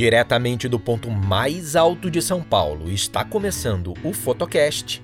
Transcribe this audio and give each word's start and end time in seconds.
Diretamente 0.00 0.66
do 0.66 0.80
ponto 0.80 1.10
mais 1.10 1.76
alto 1.76 2.10
de 2.10 2.22
São 2.22 2.42
Paulo, 2.42 2.90
está 2.90 3.22
começando 3.22 3.92
o 4.02 4.14
Fotocast, 4.14 5.02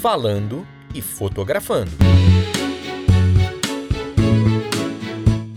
falando 0.00 0.64
e 0.94 1.02
fotografando. 1.02 1.90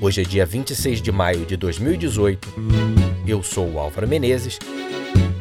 Hoje 0.02 0.24
é 0.24 0.26
dia 0.26 0.48
26 0.48 1.00
de 1.00 1.12
maio 1.12 1.46
de 1.46 1.56
2018. 1.56 2.56
Eu 3.28 3.44
sou 3.44 3.72
o 3.72 3.80
Álvaro 3.80 4.08
Menezes 4.08 4.58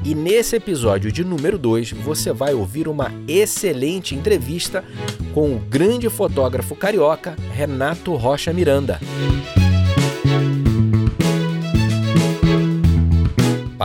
e 0.05 0.15
nesse 0.15 0.57
episódio 0.57 1.11
de 1.11 1.25
número 1.25 1.57
2 1.57 1.93
você 1.93 2.31
vai 2.31 2.53
ouvir 2.53 2.89
uma 2.89 3.11
excelente 3.27 4.15
entrevista 4.15 4.85
com 5.33 5.57
o 5.57 5.59
grande 5.59 6.11
fotógrafo 6.11 6.77
carioca 6.77 7.35
Renato 7.55 8.15
Rocha 8.17 8.53
Miranda. 8.53 9.01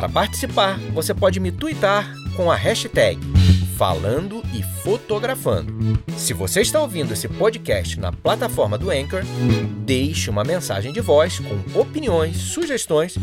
Para 0.09 0.21
participar, 0.21 0.79
você 0.91 1.13
pode 1.13 1.39
me 1.39 1.51
twittar 1.51 2.11
com 2.35 2.49
a 2.51 2.55
hashtag 2.55 3.19
Falando 3.77 4.41
e 4.53 4.63
Fotografando. 4.81 5.71
Se 6.17 6.33
você 6.33 6.61
está 6.61 6.81
ouvindo 6.81 7.13
esse 7.13 7.27
podcast 7.27 7.99
na 7.99 8.11
plataforma 8.11 8.75
do 8.75 8.89
Anchor, 8.89 9.21
deixe 9.85 10.29
uma 10.29 10.43
mensagem 10.43 10.91
de 10.91 10.99
voz 10.99 11.39
com 11.39 11.79
opiniões, 11.79 12.37
sugestões 12.37 13.15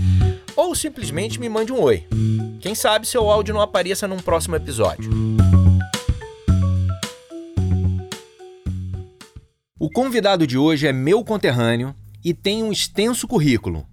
ou 0.55 0.75
simplesmente 0.77 1.41
me 1.41 1.49
mande 1.49 1.73
um 1.73 1.81
oi. 1.81 2.07
Quem 2.61 2.75
sabe 2.75 3.07
seu 3.07 3.29
áudio 3.29 3.53
não 3.53 3.61
apareça 3.61 4.07
num 4.07 4.19
próximo 4.19 4.55
episódio. 4.55 5.11
O 9.79 9.91
convidado 9.91 10.47
de 10.47 10.57
hoje 10.57 10.87
é 10.87 10.93
meu 10.93 11.25
conterrâneo 11.25 11.95
e 12.25 12.33
tem 12.33 12.63
um 12.63 12.71
extenso 12.71 13.27
currículo. 13.27 13.85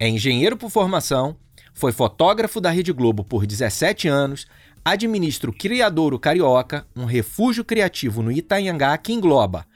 É 0.00 0.08
engenheiro 0.08 0.56
por 0.56 0.68
formação, 0.68 1.36
foi 1.74 1.92
fotógrafo 1.92 2.60
da 2.60 2.70
Rede 2.70 2.92
Globo 2.92 3.24
por 3.24 3.44
17 3.46 4.08
anos, 4.08 4.46
administra 4.84 5.50
o 5.50 5.52
Criadouro 5.52 6.18
Carioca, 6.18 6.86
um 6.96 7.04
refúgio 7.04 7.64
criativo 7.64 8.22
no 8.22 8.32
Itanhangá 8.32 8.96
que 8.96 9.12
engloba 9.12 9.66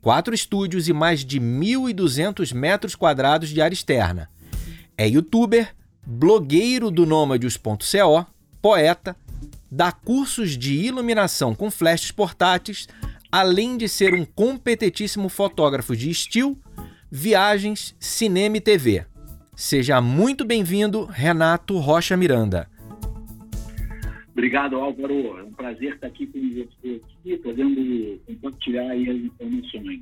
quatro 0.00 0.34
estúdios 0.34 0.88
e 0.88 0.92
mais 0.92 1.24
de 1.24 1.38
1.200 1.40 2.54
metros 2.54 2.94
quadrados 2.94 3.50
de 3.50 3.60
área 3.60 3.74
externa. 3.74 4.30
É 4.96 5.06
youtuber, 5.06 5.74
blogueiro 6.06 6.90
do 6.90 7.04
Nômades.co, 7.04 8.26
poeta, 8.62 9.16
dá 9.70 9.92
cursos 9.92 10.56
de 10.56 10.74
iluminação 10.74 11.54
com 11.54 11.70
flashes 11.70 12.10
portáteis, 12.10 12.88
além 13.30 13.76
de 13.76 13.88
ser 13.88 14.14
um 14.14 14.24
competentíssimo 14.24 15.28
fotógrafo 15.28 15.96
de 15.96 16.10
estilo, 16.10 16.58
viagens, 17.10 17.94
cinema 17.98 18.56
e 18.56 18.60
TV. 18.60 19.06
Seja 19.60 20.00
muito 20.00 20.42
bem-vindo, 20.42 21.04
Renato 21.04 21.76
Rocha 21.76 22.16
Miranda. 22.16 22.66
Obrigado, 24.32 24.76
Álvaro. 24.76 25.38
É 25.38 25.42
um 25.42 25.52
prazer 25.52 25.96
estar 25.96 26.06
aqui 26.06 26.26
com 26.28 26.40
você, 26.40 27.02
aqui, 27.18 27.36
podendo 27.36 28.18
compartilhar 28.26 28.90
as 28.90 28.98
informações. 28.98 30.00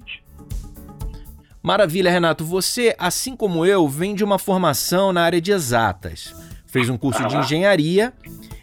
Maravilha, 1.60 2.08
Renato. 2.08 2.44
Você, 2.44 2.94
assim 3.00 3.34
como 3.34 3.66
eu, 3.66 3.88
vem 3.88 4.14
de 4.14 4.22
uma 4.22 4.38
formação 4.38 5.12
na 5.12 5.22
área 5.22 5.40
de 5.40 5.50
exatas. 5.50 6.32
Fez 6.64 6.88
um 6.88 6.96
curso 6.96 7.26
de 7.26 7.36
engenharia 7.36 8.14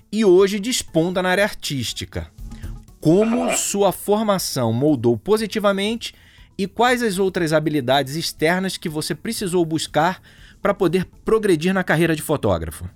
e 0.09 0.23
hoje 0.23 0.61
desponta 0.61 1.21
na 1.21 1.27
área 1.27 1.43
artística. 1.43 2.31
Como 3.01 3.51
sua 3.57 3.91
formação 3.91 4.71
moldou 4.71 5.17
positivamente 5.17 6.15
e 6.57 6.67
quais 6.67 7.03
as 7.03 7.19
outras 7.19 7.51
habilidades 7.51 8.15
externas 8.15 8.77
que 8.77 8.87
você 8.87 9.13
precisou 9.13 9.65
buscar 9.65 10.21
para 10.65 10.73
poder 10.73 11.05
progredir 11.23 11.75
na 11.75 11.83
carreira 11.83 12.15
de 12.15 12.23
fotógrafo? 12.23 12.89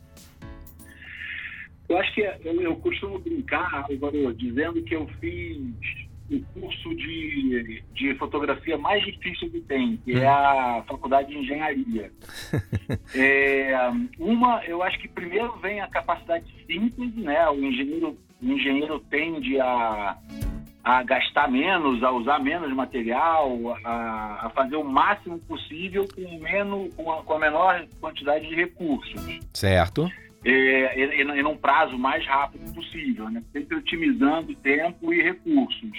Eu 1.87 1.99
acho 1.99 2.11
que 2.15 2.21
eu, 2.21 2.59
eu 2.59 2.75
costumo 2.77 3.19
brincar, 3.19 3.85
Álvaro, 3.87 4.33
dizendo 4.33 4.81
que 4.81 4.95
eu 4.95 5.07
fiz 5.19 5.59
o 6.31 6.61
curso 6.61 6.95
de, 6.95 7.83
de 7.93 8.15
fotografia 8.15 8.77
mais 8.77 9.03
difícil 9.03 9.49
que 9.49 9.61
tem, 9.61 9.97
que 9.97 10.13
é 10.13 10.27
a 10.27 10.83
faculdade 10.87 11.29
de 11.29 11.37
engenharia. 11.37 12.11
é, 13.15 13.73
uma, 14.17 14.63
eu 14.65 14.83
acho 14.83 14.99
que 14.99 15.07
primeiro 15.07 15.57
vem 15.57 15.81
a 15.81 15.87
capacidade 15.87 16.45
de 16.45 16.65
síntese, 16.65 17.19
né? 17.21 17.49
O 17.49 17.63
engenheiro, 17.63 18.17
o 18.41 18.45
engenheiro 18.45 18.99
tende 19.09 19.59
a 19.59 20.17
a 20.83 21.03
gastar 21.03 21.49
menos, 21.51 22.01
a 22.03 22.11
usar 22.11 22.39
menos 22.39 22.73
material, 22.73 23.77
a, 23.83 24.47
a 24.47 24.49
fazer 24.55 24.75
o 24.77 24.83
máximo 24.83 25.37
possível 25.39 26.07
com, 26.15 26.39
menos, 26.39 26.93
com, 26.95 27.11
a, 27.11 27.23
com 27.23 27.33
a 27.33 27.39
menor 27.39 27.85
quantidade 27.99 28.47
de 28.47 28.55
recursos. 28.55 29.21
Certo. 29.53 30.09
É, 30.43 30.99
e, 30.99 31.21
e, 31.21 31.43
num 31.43 31.57
prazo 31.57 31.97
mais 31.97 32.25
rápido 32.25 32.73
possível, 32.73 33.29
né? 33.29 33.43
sempre 33.51 33.77
otimizando 33.77 34.55
tempo 34.55 35.13
e 35.13 35.21
recursos. 35.21 35.91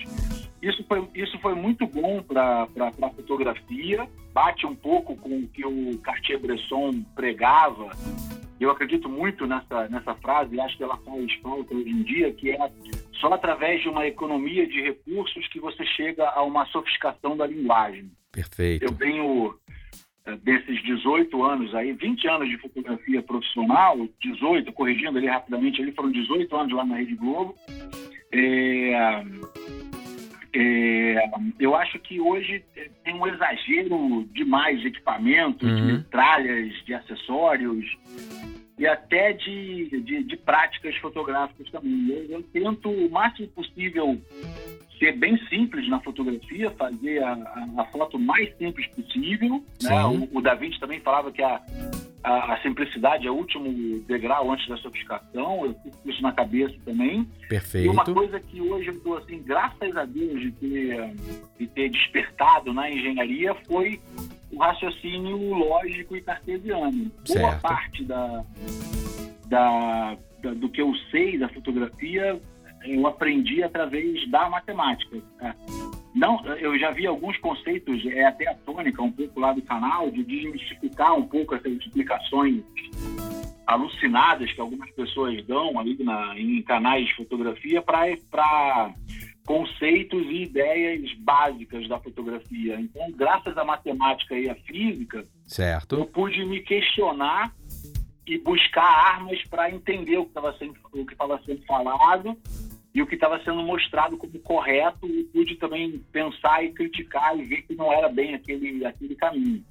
Isso 0.62 0.84
foi, 0.86 1.08
isso 1.14 1.38
foi 1.40 1.54
muito 1.54 1.86
bom 1.86 2.22
para 2.22 2.66
a 2.74 3.10
fotografia, 3.10 4.08
bate 4.32 4.66
um 4.66 4.74
pouco 4.74 5.16
com 5.16 5.40
o 5.40 5.48
que 5.48 5.64
o 5.64 5.98
Cartier-Bresson 5.98 7.02
pregava. 7.14 7.90
Eu 8.58 8.70
acredito 8.70 9.08
muito 9.08 9.46
nessa, 9.46 9.88
nessa 9.88 10.14
frase, 10.16 10.60
acho 10.60 10.76
que 10.76 10.84
ela 10.84 10.98
faz 10.98 11.32
falta 11.42 11.74
hoje 11.74 11.88
em 11.88 12.02
dia, 12.02 12.32
que 12.32 12.50
é 12.50 12.70
só 13.14 13.32
através 13.32 13.80
de 13.82 13.88
uma 13.88 14.06
economia 14.06 14.66
de 14.66 14.82
recursos 14.82 15.46
que 15.48 15.58
você 15.58 15.84
chega 15.84 16.28
a 16.28 16.42
uma 16.42 16.66
sofisticação 16.66 17.36
da 17.36 17.46
linguagem. 17.46 18.10
Perfeito. 18.32 18.84
Eu 18.84 18.92
tenho 18.92 19.54
desses 20.42 20.82
18 20.82 21.42
anos 21.42 21.75
aí, 21.75 21.92
20 21.92 22.28
anos 22.28 22.48
de 22.48 22.58
fotografia 22.58 23.22
profissional, 23.22 24.08
18, 24.22 24.72
corrigindo 24.72 25.19
ali 25.19 25.26
rapidamente, 25.26 25.82
ali 25.82 25.92
foram 25.92 26.10
18 26.10 26.56
anos 26.56 26.72
lá 26.72 26.84
na 26.84 26.97
Rede 26.97 27.16
Globo. 27.16 27.54
É, 28.32 29.25
é, 30.53 31.30
eu 31.59 31.75
acho 31.75 31.98
que 32.00 32.20
hoje 32.20 32.64
tem 33.04 33.14
um 33.14 33.26
exagero 33.26 34.28
demais 34.32 34.80
de 34.80 34.88
equipamentos, 34.88 35.69
uhum. 35.69 35.76
de 35.76 35.92
metralhas, 35.92 36.84
de 36.84 36.94
acessórios 36.94 37.86
e 38.80 38.86
até 38.86 39.34
de, 39.34 40.00
de, 40.00 40.24
de 40.24 40.36
práticas 40.38 40.96
fotográficas 40.96 41.70
também. 41.70 42.08
Eu, 42.08 42.38
eu, 42.38 42.42
tento 42.44 42.91
o 42.91 43.10
máximo 43.10 43.46
possível 43.48 44.18
ser 44.98 45.12
bem 45.18 45.36
simples 45.48 45.86
na 45.86 46.00
fotografia, 46.00 46.70
fazer 46.70 47.22
a, 47.22 47.32
a, 47.32 47.82
a 47.82 47.84
foto 47.86 48.18
mais 48.18 48.56
simples 48.56 48.86
possível. 48.88 49.62
Né? 49.82 50.04
O, 50.06 50.38
o 50.38 50.41
Da 50.41 50.54
Vinci 50.54 50.80
também 50.80 50.98
falava 51.00 51.30
que 51.30 51.42
a, 51.42 51.60
a, 52.24 52.54
a, 52.54 52.62
simplicidade 52.62 53.26
é 53.26 53.30
o 53.30 53.34
último 53.34 54.00
degrau 54.08 54.50
antes 54.50 54.66
da 54.66 54.78
sofisticação. 54.78 55.66
Eu 55.66 55.74
fico 55.74 56.10
isso 56.10 56.22
na 56.22 56.32
cabeça 56.32 56.74
também. 56.82 57.28
Perfeito. 57.50 57.84
E 57.84 57.88
uma 57.91 58.04
coisa 58.04 58.41
que 58.41 58.62
hoje 58.62 58.88
eu 58.88 58.94
estou 58.94 59.18
assim, 59.18 59.42
graças 59.42 59.94
a 59.94 60.06
Deus 60.06 60.41
de 60.41 60.52
ter, 60.52 61.14
de 61.58 61.66
ter 61.66 61.91
despertado 61.91 62.72
na 62.72 62.91
engenharia 62.91 63.54
foi 63.66 64.00
o 64.52 64.58
raciocínio 64.58 65.54
lógico 65.54 66.16
e 66.16 66.20
cartesiano. 66.20 67.10
Certo. 67.24 67.40
Boa 67.40 67.56
parte 67.56 68.04
da, 68.04 68.44
da, 69.46 70.16
da, 70.42 70.54
do 70.54 70.68
que 70.68 70.80
eu 70.80 70.94
sei 71.10 71.38
da 71.38 71.48
fotografia 71.48 72.40
eu 72.84 73.06
aprendi 73.06 73.62
através 73.62 74.28
da 74.30 74.48
matemática. 74.48 75.18
Né? 75.40 75.54
Não, 76.14 76.44
eu 76.56 76.78
já 76.78 76.90
vi 76.90 77.06
alguns 77.06 77.36
conceitos, 77.38 78.04
é 78.06 78.24
até 78.24 78.48
a 78.48 78.54
tônica 78.54 79.02
um 79.02 79.12
pouco 79.12 79.38
lá 79.38 79.52
do 79.52 79.62
canal, 79.62 80.10
de 80.10 80.24
desmistificar 80.24 81.14
um 81.14 81.26
pouco 81.26 81.54
essas 81.54 81.72
explicações 81.72 82.62
alucinadas 83.66 84.52
que 84.52 84.60
algumas 84.60 84.90
pessoas 84.92 85.44
dão 85.46 85.78
ali 85.78 85.96
na, 86.02 86.36
em 86.38 86.60
canais 86.62 87.06
de 87.06 87.14
fotografia 87.14 87.80
para 87.80 88.92
conceitos 89.50 90.22
e 90.26 90.44
ideias 90.44 91.12
básicas 91.18 91.88
da 91.88 91.98
fotografia. 91.98 92.80
Então, 92.80 93.10
graças 93.10 93.58
à 93.58 93.64
matemática 93.64 94.38
e 94.38 94.48
à 94.48 94.54
física, 94.54 95.26
certo. 95.44 95.96
eu 95.96 96.06
pude 96.06 96.44
me 96.44 96.60
questionar 96.60 97.52
e 98.24 98.38
buscar 98.38 98.84
armas 98.84 99.42
para 99.48 99.68
entender 99.68 100.18
o 100.18 100.22
que 100.22 100.30
estava 100.30 100.56
sendo, 100.56 100.74
o 100.92 101.04
que 101.04 101.16
sendo 101.44 101.66
falado 101.66 102.36
e 102.94 103.02
o 103.02 103.06
que 103.08 103.16
estava 103.16 103.42
sendo 103.42 103.60
mostrado 103.64 104.16
como 104.16 104.38
correto 104.38 105.04
e 105.08 105.24
pude 105.24 105.56
também 105.56 105.98
pensar 106.12 106.64
e 106.64 106.70
criticar 106.70 107.36
e 107.36 107.42
ver 107.42 107.62
que 107.62 107.74
não 107.74 107.92
era 107.92 108.08
bem 108.08 108.36
aquele, 108.36 108.86
aquele 108.86 109.16
caminho. 109.16 109.64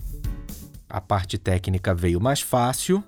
A 0.89 0.99
parte 0.99 1.37
técnica 1.37 1.95
veio 1.95 2.19
mais 2.19 2.41
fácil 2.41 3.01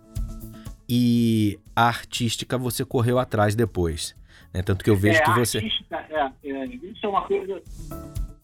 e 0.88 1.60
a 1.76 1.86
artística 1.86 2.58
você 2.58 2.86
correu 2.86 3.20
atrás 3.20 3.56
depois. 3.56 4.16
Né? 4.54 4.62
Tanto 4.62 4.84
que 4.84 4.90
eu 4.90 4.96
vejo 4.96 5.20
é, 5.20 5.24
que 5.24 5.32
você. 5.32 5.60
É, 5.92 6.32
é, 6.44 6.66
isso 6.66 7.06
é 7.06 7.10
uma 7.10 7.22
coisa. 7.22 7.62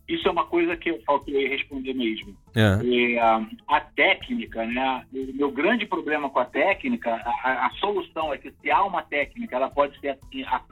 Isso 0.07 0.25
é 0.25 0.31
uma 0.31 0.45
coisa 0.45 0.77
que 0.77 0.89
eu 0.89 1.01
faltei 1.05 1.49
responder 1.49 1.93
mesmo. 1.93 2.33
É. 2.55 2.61
é 2.61 3.19
a, 3.19 3.45
a, 3.67 3.81
técnica, 3.81 4.65
né? 4.65 5.05
O 5.13 5.33
meu 5.33 5.51
grande 5.51 5.85
problema 5.85 6.29
com 6.29 6.39
a 6.39 6.45
técnica, 6.45 7.13
a, 7.13 7.67
a, 7.67 7.71
solução 7.71 8.33
é 8.33 8.37
que 8.37 8.49
se 8.49 8.71
há 8.71 8.85
uma 8.85 9.01
técnica, 9.01 9.57
ela 9.57 9.69
pode 9.69 9.99
ser 9.99 10.17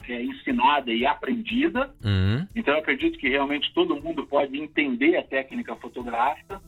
é, 0.07 0.23
ensinada 0.23 0.89
e 0.89 1.05
aprendida. 1.05 1.93
Uhum. 2.01 2.47
Então 2.55 2.75
eu 2.75 2.79
acredito 2.79 3.19
que 3.19 3.27
realmente 3.27 3.73
todo 3.73 4.01
mundo 4.01 4.25
pode 4.25 4.57
entender 4.57 5.17
a 5.17 5.23
técnica 5.23 5.75
fotográfica 5.75 6.61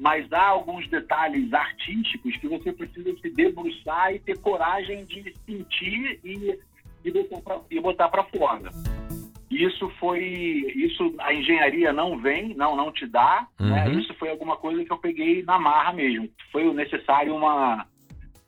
mas 0.00 0.32
há 0.32 0.46
alguns 0.46 0.88
detalhes 0.88 1.52
artísticos 1.52 2.34
que 2.38 2.48
você 2.48 2.72
precisa 2.72 3.14
se 3.20 3.28
debruçar 3.28 4.14
e 4.14 4.18
ter 4.18 4.38
coragem 4.38 5.04
de 5.04 5.34
sentir 5.44 6.18
e, 6.24 6.58
e 7.70 7.80
botar 7.80 8.08
para 8.08 8.24
fora. 8.24 8.70
Isso 9.50 9.90
foi, 9.98 10.22
isso 10.76 11.12
a 11.18 11.34
engenharia 11.34 11.92
não 11.92 12.18
vem, 12.18 12.54
não 12.54 12.76
não 12.76 12.92
te 12.92 13.04
dá, 13.06 13.46
né? 13.58 13.66
uhum. 13.66 13.94
né? 13.94 14.00
Isso 14.00 14.14
foi 14.14 14.30
alguma 14.30 14.56
coisa 14.56 14.84
que 14.84 14.92
eu 14.92 14.98
peguei 14.98 15.42
na 15.42 15.58
marra 15.58 15.92
mesmo. 15.92 16.28
Foi 16.52 16.72
necessário 16.72 17.34
uma 17.34 17.84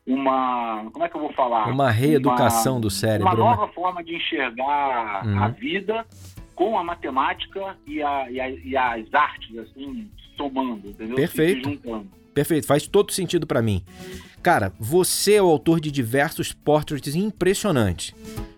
uma, 0.06 0.90
como 0.92 1.04
é 1.04 1.08
que 1.08 1.16
eu 1.16 1.20
vou 1.20 1.32
falar? 1.32 1.68
Uma 1.68 1.90
reeducação 1.90 2.74
uma, 2.74 2.80
do 2.80 2.90
cérebro. 2.90 3.26
Uma 3.26 3.36
nova 3.36 3.66
né? 3.66 3.72
forma 3.72 4.02
de 4.02 4.16
enxergar 4.16 5.24
uhum. 5.24 5.42
a 5.42 5.48
vida 5.48 6.04
com 6.54 6.76
a 6.76 6.84
matemática 6.84 7.76
e, 7.86 8.02
a, 8.02 8.30
e, 8.30 8.40
a, 8.40 8.50
e 8.50 8.76
as 8.76 9.14
artes, 9.14 9.56
assim, 9.58 10.10
somando, 10.36 10.88
entendeu? 10.88 11.16
Perfeito. 11.16 11.80
Perfeito, 12.34 12.66
faz 12.66 12.86
todo 12.86 13.12
sentido 13.12 13.46
para 13.46 13.62
mim. 13.62 13.82
Cara, 14.42 14.72
você 14.78 15.34
é 15.34 15.42
o 15.42 15.48
autor 15.48 15.80
de 15.80 15.90
diversos 15.90 16.52
portraits 16.52 17.14
impressionantes. 17.14 18.14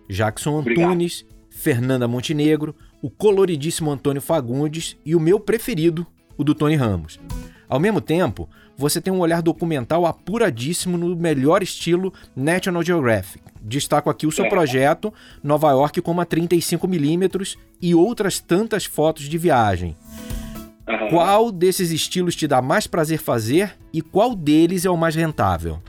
Jackson 0.09 0.59
Obrigado. 0.59 0.89
Antunes, 0.89 1.25
Fernanda 1.49 2.07
Montenegro, 2.07 2.75
o 3.01 3.09
coloridíssimo 3.09 3.91
Antônio 3.91 4.21
Fagundes 4.21 4.97
e 5.05 5.15
o 5.15 5.19
meu 5.19 5.39
preferido, 5.39 6.05
o 6.37 6.43
do 6.43 6.55
Tony 6.55 6.75
Ramos. 6.75 7.19
Ao 7.67 7.79
mesmo 7.79 8.01
tempo, 8.01 8.49
você 8.77 8.99
tem 8.99 9.11
um 9.11 9.19
olhar 9.19 9.41
documental 9.41 10.05
apuradíssimo 10.05 10.97
no 10.97 11.15
melhor 11.15 11.63
estilo 11.63 12.13
National 12.35 12.83
Geographic. 12.83 13.43
Destaco 13.61 14.09
aqui 14.09 14.27
o 14.27 14.31
seu 14.31 14.45
é. 14.45 14.49
projeto 14.49 15.13
Nova 15.43 15.71
York 15.71 16.01
com 16.01 16.11
uma 16.11 16.25
35mm 16.25 17.57
e 17.81 17.95
outras 17.95 18.39
tantas 18.39 18.85
fotos 18.85 19.25
de 19.29 19.37
viagem. 19.37 19.95
Uhum. 20.87 21.09
Qual 21.09 21.51
desses 21.51 21.91
estilos 21.91 22.35
te 22.35 22.47
dá 22.47 22.61
mais 22.61 22.85
prazer 22.85 23.19
fazer 23.19 23.75
e 23.91 24.01
qual 24.01 24.35
deles 24.35 24.85
é 24.85 24.89
o 24.89 24.97
mais 24.97 25.15
rentável? 25.15 25.81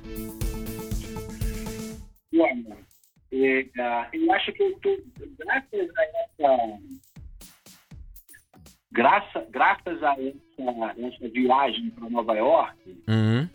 Olha, 2.34 2.76
é, 3.32 3.66
eu 4.12 4.32
acho 4.32 4.52
que 4.52 4.62
eu 4.62 4.78
tô, 4.80 4.98
graças 5.38 5.90
a 5.96 6.02
essa 6.02 6.78
graça, 8.96 9.46
graças 9.50 10.02
a 10.02 10.12
essa, 10.12 11.06
essa 11.06 11.28
viagem 11.28 11.90
para 11.90 12.08
Nova 12.08 12.34
York, 12.34 12.96
uhum. 13.06 13.46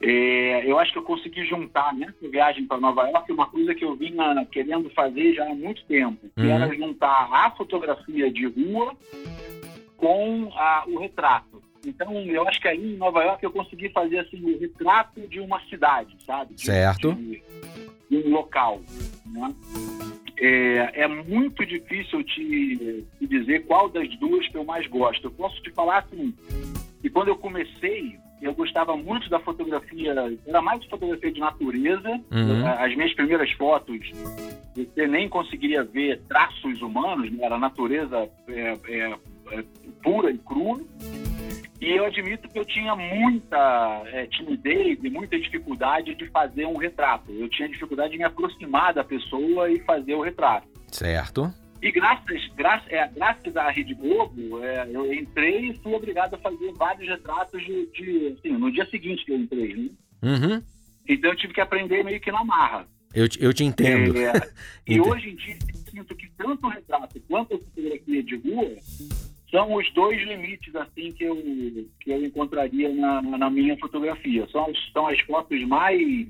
é, 0.00 0.70
eu 0.70 0.78
acho 0.78 0.92
que 0.92 0.98
eu 0.98 1.02
consegui 1.02 1.44
juntar 1.46 1.92
nessa 1.94 2.12
né, 2.22 2.28
viagem 2.30 2.64
para 2.64 2.78
Nova 2.78 3.08
York 3.08 3.32
uma 3.32 3.46
coisa 3.46 3.74
que 3.74 3.84
eu 3.84 3.96
vinha 3.96 4.46
querendo 4.52 4.88
fazer 4.90 5.34
já 5.34 5.50
há 5.50 5.54
muito 5.54 5.84
tempo, 5.86 6.28
que 6.36 6.42
uhum. 6.42 6.50
era 6.50 6.72
juntar 6.76 7.28
a 7.32 7.50
fotografia 7.50 8.30
de 8.30 8.46
rua 8.46 8.96
com 10.00 10.50
a, 10.54 10.84
o 10.88 10.98
retrato. 10.98 11.62
Então, 11.86 12.12
eu 12.12 12.46
acho 12.48 12.60
que 12.60 12.68
aí 12.68 12.94
em 12.94 12.96
Nova 12.96 13.22
York 13.22 13.44
eu 13.44 13.50
consegui 13.50 13.90
fazer 13.90 14.18
assim 14.18 14.42
o 14.42 14.58
retrato 14.58 15.20
de 15.28 15.40
uma 15.40 15.60
cidade, 15.66 16.16
sabe? 16.24 16.54
De, 16.54 16.62
certo. 16.62 17.14
De, 17.14 17.42
de 18.10 18.16
um 18.16 18.30
local. 18.30 18.80
Né? 19.26 19.54
É, 20.38 21.02
é, 21.02 21.08
muito 21.08 21.64
difícil 21.64 22.22
te, 22.24 23.06
te, 23.18 23.26
dizer 23.26 23.66
qual 23.66 23.88
das 23.88 24.08
duas 24.18 24.46
que 24.48 24.56
eu 24.56 24.64
mais 24.64 24.86
gosto. 24.86 25.26
Eu 25.26 25.30
posso 25.30 25.60
te 25.62 25.70
falar 25.70 25.98
assim, 25.98 26.34
que 27.00 27.10
quando 27.10 27.28
eu 27.28 27.36
comecei, 27.36 28.18
eu 28.40 28.54
gostava 28.54 28.96
muito 28.96 29.28
da 29.28 29.38
fotografia, 29.40 30.14
era 30.46 30.62
mais 30.62 30.80
de 30.80 30.88
fotografia 30.88 31.32
de 31.32 31.40
natureza. 31.40 32.08
Uhum. 32.30 32.66
As 32.66 32.94
minhas 32.94 33.12
primeiras 33.14 33.50
fotos, 33.52 34.10
você 34.74 35.06
nem 35.06 35.28
conseguiria 35.28 35.82
ver 35.82 36.20
traços 36.28 36.80
humanos, 36.80 37.30
né? 37.32 37.44
era 37.44 37.58
natureza 37.58 38.30
é, 38.48 38.78
é, 38.88 39.18
é 39.50 39.64
pura 40.02 40.30
e 40.30 40.38
crua. 40.38 40.80
E 41.80 41.90
eu 41.96 42.04
admito 42.04 42.46
que 42.48 42.58
eu 42.58 42.64
tinha 42.64 42.94
muita 42.94 44.02
é, 44.12 44.26
timidez 44.26 44.98
e 45.02 45.08
muita 45.08 45.38
dificuldade 45.38 46.14
de 46.14 46.28
fazer 46.28 46.66
um 46.66 46.76
retrato. 46.76 47.32
Eu 47.32 47.48
tinha 47.48 47.68
dificuldade 47.68 48.12
de 48.12 48.18
me 48.18 48.24
aproximar 48.24 48.92
da 48.92 49.02
pessoa 49.02 49.70
e 49.70 49.80
fazer 49.80 50.14
o 50.14 50.20
retrato. 50.20 50.68
Certo. 50.88 51.50
E 51.82 51.90
graças, 51.90 52.46
graças, 52.54 52.92
é, 52.92 53.08
graças 53.08 53.56
à 53.56 53.70
Rede 53.70 53.94
Globo, 53.94 54.62
é, 54.62 54.86
eu 54.92 55.12
entrei 55.14 55.70
e 55.70 55.78
fui 55.78 55.94
obrigado 55.94 56.34
a 56.34 56.38
fazer 56.38 56.72
vários 56.74 57.08
retratos 57.08 57.64
de, 57.64 57.86
de 57.92 58.36
assim, 58.38 58.52
no 58.52 58.70
dia 58.70 58.84
seguinte 58.90 59.24
que 59.24 59.32
eu 59.32 59.38
entrei. 59.38 59.74
Né? 59.74 59.90
Uhum. 60.22 60.62
Então 61.08 61.30
eu 61.30 61.36
tive 61.36 61.54
que 61.54 61.60
aprender 61.62 62.04
meio 62.04 62.20
que 62.20 62.30
na 62.30 62.44
marra. 62.44 62.86
Eu, 63.14 63.26
eu 63.40 63.54
te 63.54 63.64
entendo. 63.64 64.14
É, 64.18 64.32
e 64.86 65.00
hoje 65.00 65.30
em 65.30 65.36
dia 65.36 65.56
eu 65.72 65.90
sinto 65.90 66.14
que 66.14 66.30
tanto 66.36 66.66
o 66.66 66.70
retrato 66.70 67.18
quanto 67.26 67.54
a 67.54 67.58
fotografia 67.58 68.22
de 68.22 68.36
rua 68.36 68.76
são 69.50 69.74
os 69.74 69.92
dois 69.92 70.20
limites 70.22 70.74
assim 70.76 71.10
que 71.12 71.24
eu, 71.24 71.36
que 72.00 72.10
eu 72.10 72.24
encontraria 72.24 72.88
na, 72.94 73.20
na 73.20 73.50
minha 73.50 73.76
fotografia. 73.78 74.46
São, 74.50 74.72
são 74.92 75.08
as 75.08 75.20
fotos 75.20 75.60
mais, 75.66 76.28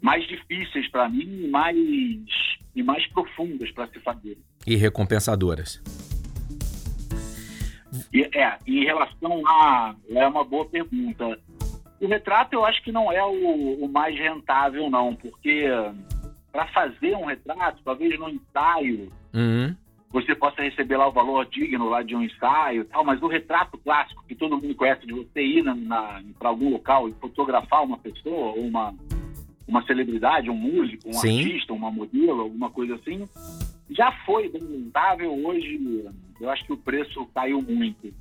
mais 0.00 0.26
difíceis 0.26 0.88
para 0.88 1.08
mim 1.08 1.48
mais, 1.48 1.76
e 2.74 2.82
mais 2.82 3.06
profundas 3.08 3.70
para 3.72 3.86
se 3.88 4.00
fazer. 4.00 4.38
E 4.66 4.76
recompensadoras. 4.76 5.82
E, 8.12 8.22
é, 8.22 8.58
em 8.66 8.84
relação 8.84 9.46
a. 9.46 9.94
É 10.08 10.26
uma 10.26 10.44
boa 10.44 10.64
pergunta. 10.64 11.38
O 12.00 12.06
retrato 12.06 12.54
eu 12.54 12.64
acho 12.64 12.82
que 12.82 12.90
não 12.90 13.12
é 13.12 13.22
o, 13.22 13.84
o 13.84 13.88
mais 13.88 14.18
rentável, 14.18 14.88
não, 14.88 15.14
porque 15.14 15.66
para 16.50 16.66
fazer 16.68 17.14
um 17.14 17.26
retrato, 17.26 17.82
talvez 17.84 18.18
no 18.18 18.30
ensaio, 18.30 19.12
uhum 19.34 19.76
você 20.10 20.34
possa 20.34 20.62
receber 20.62 20.96
lá 20.96 21.08
o 21.08 21.12
valor 21.12 21.46
digno 21.46 21.88
lá 21.88 22.02
de 22.02 22.16
um 22.16 22.22
ensaio 22.22 22.84
tal, 22.86 23.04
mas 23.04 23.22
o 23.22 23.28
retrato 23.28 23.78
clássico 23.78 24.24
que 24.26 24.34
todo 24.34 24.60
mundo 24.60 24.74
conhece 24.74 25.06
de 25.06 25.12
você 25.12 25.40
ir 25.40 25.64
para 26.38 26.48
algum 26.48 26.70
local 26.70 27.08
e 27.08 27.12
fotografar 27.12 27.84
uma 27.84 27.96
pessoa 27.96 28.52
ou 28.56 28.66
uma, 28.66 28.92
uma 29.68 29.84
celebridade, 29.86 30.50
um 30.50 30.56
músico, 30.56 31.08
um 31.08 31.12
Sim. 31.12 31.38
artista, 31.38 31.72
uma 31.72 31.92
modelo, 31.92 32.40
alguma 32.40 32.70
coisa 32.70 32.96
assim, 32.96 33.24
já 33.88 34.10
foi 34.24 34.48
bem 34.48 34.62
rentável. 34.62 35.32
Hoje, 35.46 35.78
eu 36.40 36.50
acho 36.50 36.64
que 36.64 36.72
o 36.72 36.76
preço 36.76 37.24
caiu 37.32 37.62
muito. 37.62 38.12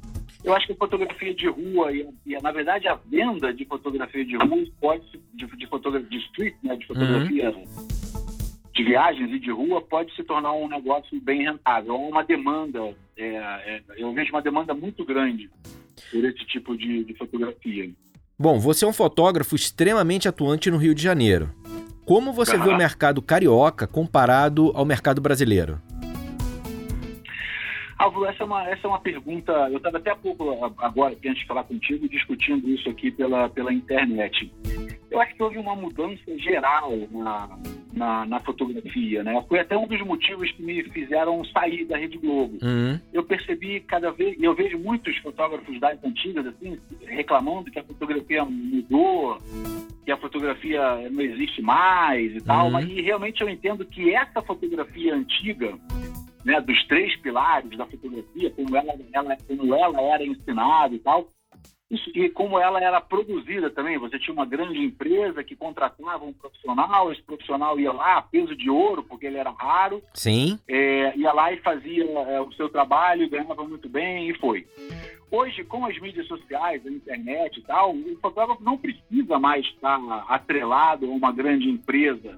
Eu 0.44 0.54
acho 0.56 0.68
que 0.68 0.74
a 0.74 0.78
fotografia 0.78 1.34
de 1.34 1.48
rua 1.48 1.92
e, 1.92 2.08
e 2.26 2.40
na 2.42 2.52
verdade 2.52 2.88
a 2.88 2.96
venda 2.96 3.54
de 3.54 3.66
fotografia 3.66 4.24
de 4.24 4.38
rua 4.38 4.66
pode 4.80 5.04
de, 5.34 5.46
de 5.46 5.68
fotografia 5.68 6.10
de 6.10 6.18
street, 6.26 6.56
né, 6.64 6.78
de 6.78 6.88
fotografia 6.88 7.50
uhum 7.50 7.99
de 8.80 8.84
viagens 8.86 9.30
e 9.32 9.40
de 9.40 9.52
rua 9.52 9.82
pode 9.82 10.16
se 10.16 10.24
tornar 10.24 10.54
um 10.54 10.70
negócio 10.70 11.20
bem 11.22 11.44
rentável. 11.44 11.94
Há 11.94 11.98
uma 11.98 12.24
demanda, 12.24 12.80
é, 13.18 13.26
é, 13.26 13.82
eu 13.98 14.14
vejo 14.14 14.32
uma 14.32 14.42
demanda 14.42 14.74
muito 14.74 15.04
grande 15.04 15.50
por 16.10 16.24
esse 16.24 16.46
tipo 16.46 16.78
de, 16.78 17.04
de 17.04 17.14
fotografia. 17.16 17.92
Bom, 18.38 18.58
você 18.58 18.86
é 18.86 18.88
um 18.88 18.94
fotógrafo 18.94 19.54
extremamente 19.54 20.30
atuante 20.30 20.72
no 20.72 20.78
Rio 20.78 20.96
de 20.96 21.04
Janeiro. 21.04 21.54
Como 22.06 22.32
você 22.32 22.58
vê 22.58 22.70
o 22.70 22.78
mercado 22.78 23.22
carioca 23.22 23.86
comparado 23.86 24.72
ao 24.74 24.86
mercado 24.86 25.20
brasileiro? 25.20 25.82
Álvaro, 28.00 28.26
essa 28.28 28.44
é 28.44 28.46
uma, 28.46 28.70
essa 28.70 28.88
é 28.88 28.90
uma 28.90 29.02
pergunta. 29.02 29.52
Eu 29.70 29.76
estava 29.78 29.98
até 29.98 30.10
há 30.10 30.16
pouco, 30.16 30.74
agora, 30.78 31.14
antes 31.14 31.42
de 31.42 31.46
falar 31.46 31.66
contigo, 31.66 32.08
discutindo 32.08 32.70
isso 32.70 32.90
aqui 32.90 33.12
pela, 33.12 33.50
pela 33.50 33.74
internet. 33.74 34.50
Eu 35.12 35.20
acho 35.20 35.36
que 35.36 35.44
houve 35.44 35.58
uma 35.58 35.76
mudança 35.76 36.38
geral 36.38 36.94
na, 37.12 37.60
na, 37.92 38.26
na, 38.26 38.40
fotografia, 38.40 39.22
né? 39.22 39.44
Foi 39.50 39.60
até 39.60 39.76
um 39.76 39.86
dos 39.86 40.00
motivos 40.02 40.50
que 40.54 40.64
me 40.64 40.82
fizeram 40.84 41.44
sair 41.46 41.84
da 41.86 41.98
Rede 41.98 42.18
Globo. 42.20 42.58
Uhum. 42.62 42.98
Eu 43.12 43.24
percebi 43.24 43.82
cada 43.82 44.12
vez, 44.12 44.38
eu 44.42 44.56
vejo 44.56 44.80
muitos 44.80 45.18
fotógrafos 45.18 45.78
das 45.82 46.02
antigas 46.02 46.48
assim 46.48 46.80
reclamando 47.06 47.70
que 47.70 47.80
a 47.80 47.84
fotografia 47.84 48.46
mudou, 48.46 49.40
que 50.06 50.12
a 50.12 50.18
fotografia 50.18 51.10
não 51.10 51.22
existe 51.22 51.62
mais 51.62 52.34
e 52.34 52.42
tal, 52.42 52.68
uhum. 52.68 52.72
mas 52.72 52.88
e 52.88 53.02
realmente 53.02 53.42
eu 53.42 53.50
entendo 53.50 53.84
que 53.84 54.14
essa 54.16 54.42
fotografia 54.42 55.16
antiga 55.16 55.78
né, 56.44 56.62
dos 56.62 56.86
três 56.88 57.16
pilares 57.18 57.78
da 57.78 57.86
fotografia, 57.86 58.52
como 58.52 58.76
ela, 58.76 58.94
ela, 59.14 59.38
como 59.48 59.76
ela 59.76 60.02
era 60.02 60.26
ensinada 60.26 60.96
e 60.96 61.00
tal, 61.00 61.30
e 62.14 62.30
como 62.30 62.60
ela 62.60 62.80
era 62.82 63.02
produzida 63.02 63.70
também. 63.72 63.98
Você 63.98 64.20
tinha 64.20 64.34
uma 64.34 64.46
grande 64.46 64.78
empresa 64.80 65.44
que 65.44 65.56
contratava 65.56 66.24
um 66.24 66.34
profissional, 66.34 67.12
esse 67.12 67.22
profissional 67.24 67.80
ia 67.80 67.92
lá, 67.92 68.22
peso 68.22 68.56
de 68.56 68.70
ouro, 68.70 69.04
porque 69.04 69.26
ele 69.26 69.38
era 69.38 69.50
raro. 69.50 70.04
Sim. 70.14 70.60
É, 70.68 71.18
ia 71.18 71.34
lá 71.34 71.52
e 71.52 71.58
fazia 71.58 72.04
é, 72.04 72.40
o 72.42 72.52
seu 72.54 72.70
trabalho, 72.70 73.30
ganhava 73.30 73.64
muito 73.64 73.90
bem 73.90 74.30
e 74.30 74.38
foi. 74.38 74.68
Hoje, 75.32 75.64
com 75.64 75.86
as 75.86 76.00
mídias 76.00 76.28
sociais, 76.28 76.86
a 76.86 76.90
internet 76.90 77.60
e 77.60 77.64
tal, 77.64 77.96
o 77.96 78.18
fotógrafo 78.22 78.64
não 78.64 78.78
precisa 78.78 79.40
mais 79.40 79.66
estar 79.66 80.00
atrelado 80.28 81.08
a 81.08 81.10
uma 81.10 81.32
grande 81.32 81.70
empresa 81.70 82.36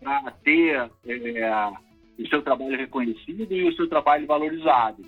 para 0.00 0.30
ter 0.42 0.90
é, 1.06 1.72
o 2.22 2.28
seu 2.28 2.42
trabalho 2.42 2.76
reconhecido 2.76 3.52
e 3.52 3.68
o 3.68 3.74
seu 3.74 3.88
trabalho 3.88 4.26
valorizado. 4.26 5.04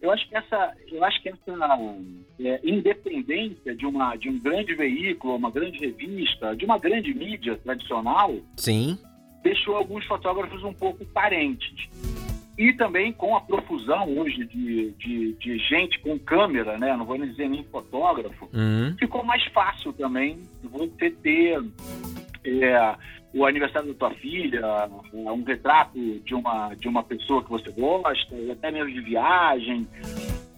Eu 0.00 0.12
acho 0.12 0.28
que 0.28 0.36
essa, 0.36 0.74
eu 0.92 1.04
acho 1.04 1.20
que 1.20 1.28
essa 1.28 1.88
é, 2.40 2.60
independência 2.62 3.74
de 3.74 3.84
uma 3.84 4.14
de 4.14 4.28
um 4.28 4.38
grande 4.38 4.74
veículo, 4.74 5.36
uma 5.36 5.50
grande 5.50 5.78
revista, 5.78 6.54
de 6.54 6.64
uma 6.64 6.78
grande 6.78 7.12
mídia 7.12 7.56
tradicional, 7.56 8.36
sim, 8.56 8.96
deixou 9.42 9.76
alguns 9.76 10.04
fotógrafos 10.06 10.62
um 10.62 10.72
pouco 10.72 11.04
carentes. 11.06 11.88
E 12.56 12.72
também 12.72 13.12
com 13.12 13.36
a 13.36 13.40
profusão 13.40 14.18
hoje 14.18 14.44
de, 14.44 14.90
de, 14.92 15.32
de 15.34 15.58
gente 15.58 16.00
com 16.00 16.18
câmera, 16.18 16.76
né? 16.76 16.96
Não 16.96 17.04
vou 17.04 17.16
dizer 17.16 17.48
nem 17.48 17.62
fotógrafo, 17.64 18.48
uhum. 18.52 18.96
ficou 18.98 19.24
mais 19.24 19.44
fácil 19.46 19.92
também 19.92 20.40
você 20.64 21.10
ter 21.10 21.62
é, 22.44 22.96
o 23.32 23.44
aniversário 23.44 23.92
da 23.92 23.94
tua 23.94 24.10
filha, 24.18 24.62
um 25.12 25.42
retrato 25.42 25.98
de 26.20 26.34
uma, 26.34 26.74
de 26.74 26.88
uma 26.88 27.02
pessoa 27.02 27.42
que 27.42 27.50
você 27.50 27.70
gosta, 27.70 28.34
até 28.52 28.70
mesmo 28.70 28.92
de 28.92 29.00
viagem. 29.00 29.86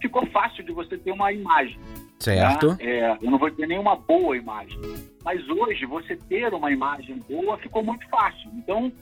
Ficou 0.01 0.25
fácil 0.27 0.65
de 0.65 0.73
você 0.73 0.97
ter 0.97 1.13
uma 1.13 1.33
imagem. 1.33 1.79
Certo. 2.19 2.69
Né? 2.69 2.77
É, 2.81 3.19
eu 3.21 3.31
não 3.31 3.39
vou 3.39 3.51
ter 3.51 3.67
nenhuma 3.67 3.97
boa 3.97 4.37
imagem. 4.37 4.79
Mas 5.25 5.47
hoje, 5.49 5.85
você 5.85 6.17
ter 6.17 6.53
uma 6.55 6.71
imagem 6.71 7.19
boa 7.29 7.59
ficou 7.59 7.83
muito 7.83 8.07
fácil. 8.09 8.51
Então, 8.55 8.93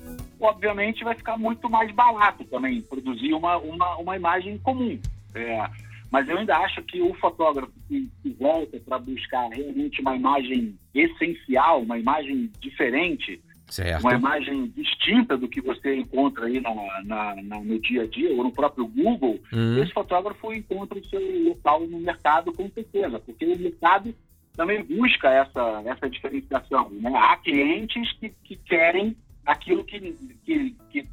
obviamente, 0.40 1.04
vai 1.04 1.14
ficar 1.14 1.36
muito 1.36 1.68
mais 1.68 1.92
barato 1.92 2.44
também 2.44 2.80
produzir 2.80 3.34
uma, 3.34 3.58
uma, 3.58 3.96
uma 3.96 4.16
imagem 4.16 4.58
comum. 4.58 4.98
É, 5.34 5.68
mas 6.10 6.28
eu 6.28 6.38
ainda 6.38 6.56
acho 6.58 6.82
que 6.82 7.02
o 7.02 7.12
fotógrafo 7.14 7.72
que, 7.86 8.08
que 8.22 8.30
volta 8.30 8.80
para 8.80 8.98
buscar 8.98 9.48
realmente 9.50 10.00
uma 10.00 10.16
imagem 10.16 10.78
essencial, 10.94 11.82
uma 11.82 11.98
imagem 11.98 12.50
diferente, 12.60 13.40
Certo. 13.68 14.02
uma 14.02 14.14
imagem 14.14 14.68
distinta 14.68 15.36
do 15.36 15.46
que 15.46 15.60
você 15.60 15.94
encontra 15.94 16.46
aí 16.46 16.60
na, 16.60 16.72
na, 17.04 17.62
no 17.62 17.78
dia 17.80 18.02
a 18.02 18.06
dia 18.06 18.32
ou 18.34 18.42
no 18.42 18.50
próprio 18.50 18.86
Google, 18.86 19.38
uhum. 19.52 19.82
esse 19.82 19.92
fotógrafo 19.92 20.52
encontra 20.52 20.98
o 20.98 21.04
seu 21.04 21.20
local 21.48 21.86
no 21.86 22.00
mercado 22.00 22.52
com 22.52 22.68
certeza, 22.70 23.18
porque 23.20 23.44
o 23.44 23.58
mercado 23.58 24.14
também 24.56 24.82
busca 24.82 25.30
essa, 25.30 25.82
essa 25.86 26.08
diferenciação. 26.08 26.90
Né? 26.90 27.12
Há 27.14 27.36
clientes 27.36 28.12
que, 28.14 28.30
que 28.42 28.56
querem 28.56 29.16
aquilo 29.46 29.84
que, 29.84 30.00
que, 30.44 30.76
que, 30.90 31.08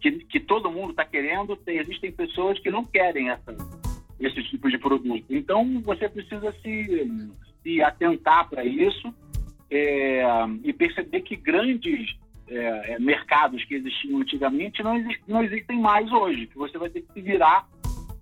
que, 0.00 0.10
que 0.12 0.40
todo 0.40 0.70
mundo 0.70 0.90
está 0.90 1.04
querendo, 1.04 1.58
existem 1.66 2.10
pessoas 2.10 2.58
que 2.60 2.70
não 2.70 2.84
querem 2.84 3.28
essa, 3.28 3.54
esse 4.18 4.42
tipo 4.44 4.70
de 4.70 4.78
produto. 4.78 5.24
Então, 5.28 5.80
você 5.82 6.08
precisa 6.08 6.52
se, 6.62 7.32
se 7.62 7.82
atentar 7.82 8.48
para 8.48 8.64
isso 8.64 9.12
é, 9.70 10.22
e 10.64 10.72
perceber 10.72 11.20
que 11.22 11.36
grandes 11.36 12.16
é, 12.48 12.92
é, 12.92 12.98
mercados 12.98 13.62
que 13.64 13.74
existiam 13.74 14.20
antigamente 14.20 14.82
não, 14.82 14.96
exist, 14.96 15.20
não 15.28 15.42
existem 15.42 15.78
mais 15.78 16.10
hoje, 16.10 16.46
que 16.46 16.56
você 16.56 16.78
vai 16.78 16.88
ter 16.88 17.02
que 17.02 17.12
se 17.12 17.20
virar 17.20 17.68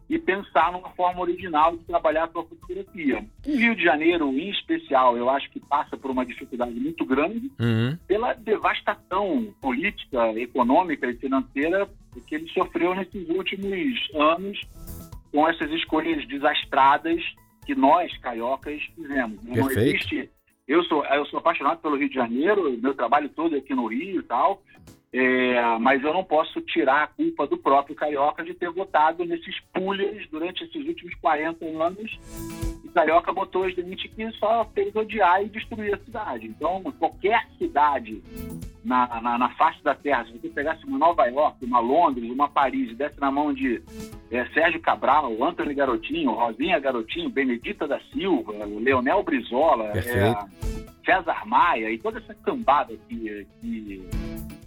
e 0.08 0.18
pensar 0.18 0.72
numa 0.72 0.90
forma 0.90 1.20
original 1.20 1.76
de 1.76 1.84
trabalhar 1.84 2.24
a 2.24 2.28
sua 2.28 2.44
fotografia. 2.44 3.24
O 3.44 3.56
Rio 3.56 3.74
de 3.74 3.82
Janeiro, 3.82 4.28
em 4.32 4.50
especial, 4.50 5.16
eu 5.16 5.28
acho 5.28 5.50
que 5.50 5.58
passa 5.60 5.96
por 5.96 6.10
uma 6.10 6.24
dificuldade 6.24 6.78
muito 6.78 7.04
grande 7.04 7.50
uhum. 7.58 7.96
pela 8.06 8.32
devastação 8.34 9.52
política, 9.60 10.32
econômica 10.38 11.08
e 11.08 11.16
financeira 11.16 11.88
que 12.26 12.36
ele 12.36 12.48
sofreu 12.48 12.94
nesses 12.94 13.28
últimos 13.28 14.08
anos 14.14 14.60
com 15.32 15.46
essas 15.48 15.70
escolhas 15.72 16.26
desastradas 16.28 17.22
que 17.66 17.74
nós, 17.74 18.16
cariocas, 18.18 18.80
fizemos. 18.94 19.40
Perfeito. 19.44 19.60
Não 19.60 19.70
existe 19.70 20.30
eu 20.66 20.82
sou, 20.84 21.04
eu 21.04 21.24
sou 21.26 21.38
apaixonado 21.38 21.80
pelo 21.80 21.96
Rio 21.96 22.08
de 22.08 22.14
Janeiro, 22.14 22.70
meu 22.80 22.94
trabalho 22.94 23.28
todo 23.28 23.54
é 23.54 23.58
aqui 23.58 23.74
no 23.74 23.86
Rio 23.86 24.20
e 24.20 24.24
tal, 24.24 24.62
é, 25.12 25.78
mas 25.78 26.02
eu 26.02 26.12
não 26.12 26.24
posso 26.24 26.60
tirar 26.60 27.04
a 27.04 27.06
culpa 27.06 27.46
do 27.46 27.56
próprio 27.56 27.94
Carioca 27.94 28.44
de 28.44 28.54
ter 28.54 28.70
votado 28.70 29.24
nesses 29.24 29.60
pullers 29.72 30.28
durante 30.28 30.64
esses 30.64 30.86
últimos 30.86 31.14
40 31.16 31.64
anos. 31.64 32.18
E 32.84 32.88
Carioca 32.88 33.32
botou 33.32 33.64
as 33.64 33.74
gente 33.74 34.08
que 34.08 34.30
só 34.32 34.64
fez 34.74 34.94
odiar 34.94 35.42
e 35.42 35.48
destruir 35.48 35.94
a 35.94 35.98
cidade. 35.98 36.46
Então, 36.46 36.82
qualquer 36.98 37.46
cidade 37.58 38.22
na, 38.84 39.20
na, 39.20 39.36
na, 39.36 39.48
face 39.50 39.82
da 39.82 39.94
Terra, 39.94 40.24
se 40.24 40.32
você 40.38 40.48
pegasse 40.48 40.84
uma 40.86 40.98
Nova 40.98 41.26
York, 41.26 41.64
uma 41.64 41.80
Londres, 41.80 42.30
uma 42.30 42.48
Paris 42.48 42.90
e 42.90 42.94
desse 42.94 43.20
na 43.20 43.30
mão 43.30 43.52
de 43.52 43.82
é, 44.30 44.46
Sérgio 44.46 44.80
Cabral, 44.80 45.42
Antônio 45.42 45.74
Garotinho, 45.74 46.30
Rosinha 46.30 46.78
Garotinho, 46.78 47.28
Benedita 47.28 47.88
da 47.88 47.98
Silva, 48.12 48.52
Leonel 48.64 49.22
Brizola, 49.24 49.92
é, 49.96 50.34
César 51.04 51.44
Maia 51.46 51.90
e 51.90 51.98
toda 51.98 52.18
essa 52.18 52.34
cambada 52.34 52.96
que, 53.08 53.46
que, 53.60 54.08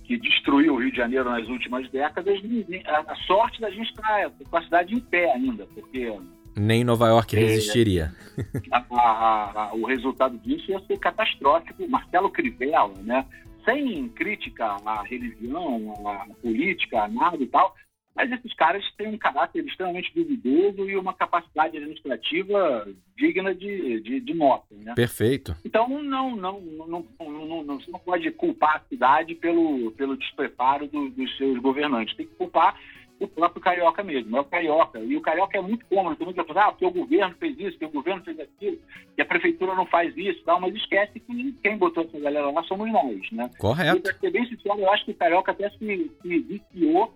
que, 0.04 0.18
destruiu 0.18 0.74
o 0.74 0.78
Rio 0.80 0.92
de 0.92 0.98
Janeiro 0.98 1.30
nas 1.30 1.48
últimas 1.48 1.89
décadas, 1.89 2.39
a, 2.86 3.16
sorte 3.28 3.62
da 3.62 3.70
gente 3.70 3.89
estar 3.89 4.30
com 4.50 4.58
a 4.58 4.63
cidade 4.63 4.96
em 4.96 5.00
pé 5.00 5.32
ainda, 5.34 5.66
porque 5.74 6.13
nem 6.60 6.84
Nova 6.84 7.08
York 7.08 7.36
é, 7.36 7.39
resistiria. 7.39 8.13
É, 8.38 8.42
a, 8.72 9.70
a, 9.72 9.75
o 9.75 9.86
resultado 9.86 10.38
disso 10.38 10.72
ia 10.72 10.80
ser 10.82 10.98
catastrófico. 11.00 11.88
Marcelo 11.88 12.30
Crivella, 12.30 12.94
né? 13.01 13.25
sem 13.66 14.08
crítica 14.10 14.78
à 14.86 15.04
religião, 15.04 15.94
à 16.08 16.25
política, 16.42 17.04
a 17.04 17.08
nada 17.08 17.38
e 17.38 17.48
tal, 17.48 17.75
mas 18.16 18.32
esses 18.32 18.54
caras 18.54 18.84
têm 18.98 19.08
um 19.08 19.18
caráter 19.18 19.66
extremamente 19.66 20.12
duvidoso 20.13 20.89
e 20.89 20.98
uma 20.98 21.13
capacidade 21.13 21.78
administrativa 21.78 22.88
digna 23.16 23.54
de, 23.54 24.01
de, 24.01 24.20
de 24.20 24.34
nota. 24.34 24.66
Né? 24.72 24.94
Perfeito. 24.96 25.56
Então, 25.63 25.88
não, 25.88 26.36
não, 26.36 26.60
não, 26.60 27.06
não, 27.20 27.63
não, 27.63 27.80
você 27.80 27.92
não 27.92 28.00
pode 28.00 28.30
culpar 28.32 28.78
a 28.78 28.89
cidade 28.89 29.36
pelo, 29.36 29.92
pelo 29.92 30.18
despreparo 30.18 30.88
do, 30.88 31.10
dos 31.10 31.38
seus 31.38 31.60
governantes. 31.60 32.16
Tem 32.16 32.25
que 32.25 32.36
culpar 32.36 32.78
o 33.20 33.28
próprio 33.28 33.62
carioca 33.62 34.02
mesmo, 34.04 34.38
é 34.38 34.40
o 34.40 34.46
carioca. 34.46 35.00
E 35.00 35.16
o 35.16 35.22
carioca 35.22 35.58
é 35.58 35.62
muito 35.62 35.86
cômodo, 35.86 36.16
todo 36.16 36.28
mundo 36.28 36.36
vai 36.36 36.46
falar, 36.46 36.68
ah, 36.68 36.72
porque 36.72 36.86
o 36.86 36.92
governo 36.92 37.36
fez 37.40 37.60
isso, 37.60 37.72
porque 37.72 37.86
o 37.86 37.90
governo 37.90 38.24
fez 38.24 38.40
aquilo, 38.40 38.78
que 39.16 39.22
a 39.22 39.26
prefeitura 39.26 39.76
não 39.76 39.86
faz 39.86 40.16
isso 40.18 40.42
tal, 40.46 40.60
mas 40.62 40.74
esquece 40.76 41.20
que 41.20 41.54
quem 41.62 41.78
botou 41.78 42.04
essa 42.04 42.20
galera 42.20 42.50
lá 42.50 42.64
somos 42.64 42.92
nós, 42.92 43.32
né? 43.32 43.50
Correto. 43.58 44.10
E 44.10 44.20
ser 44.20 44.32
bem 44.32 44.46
sincero, 44.48 44.80
eu 44.80 44.92
acho 44.92 45.06
que 45.06 45.12
o 45.12 45.16
carioca 45.16 45.52
até 45.52 45.70
se, 45.72 46.12
se 46.22 46.40
viciou 46.40 47.14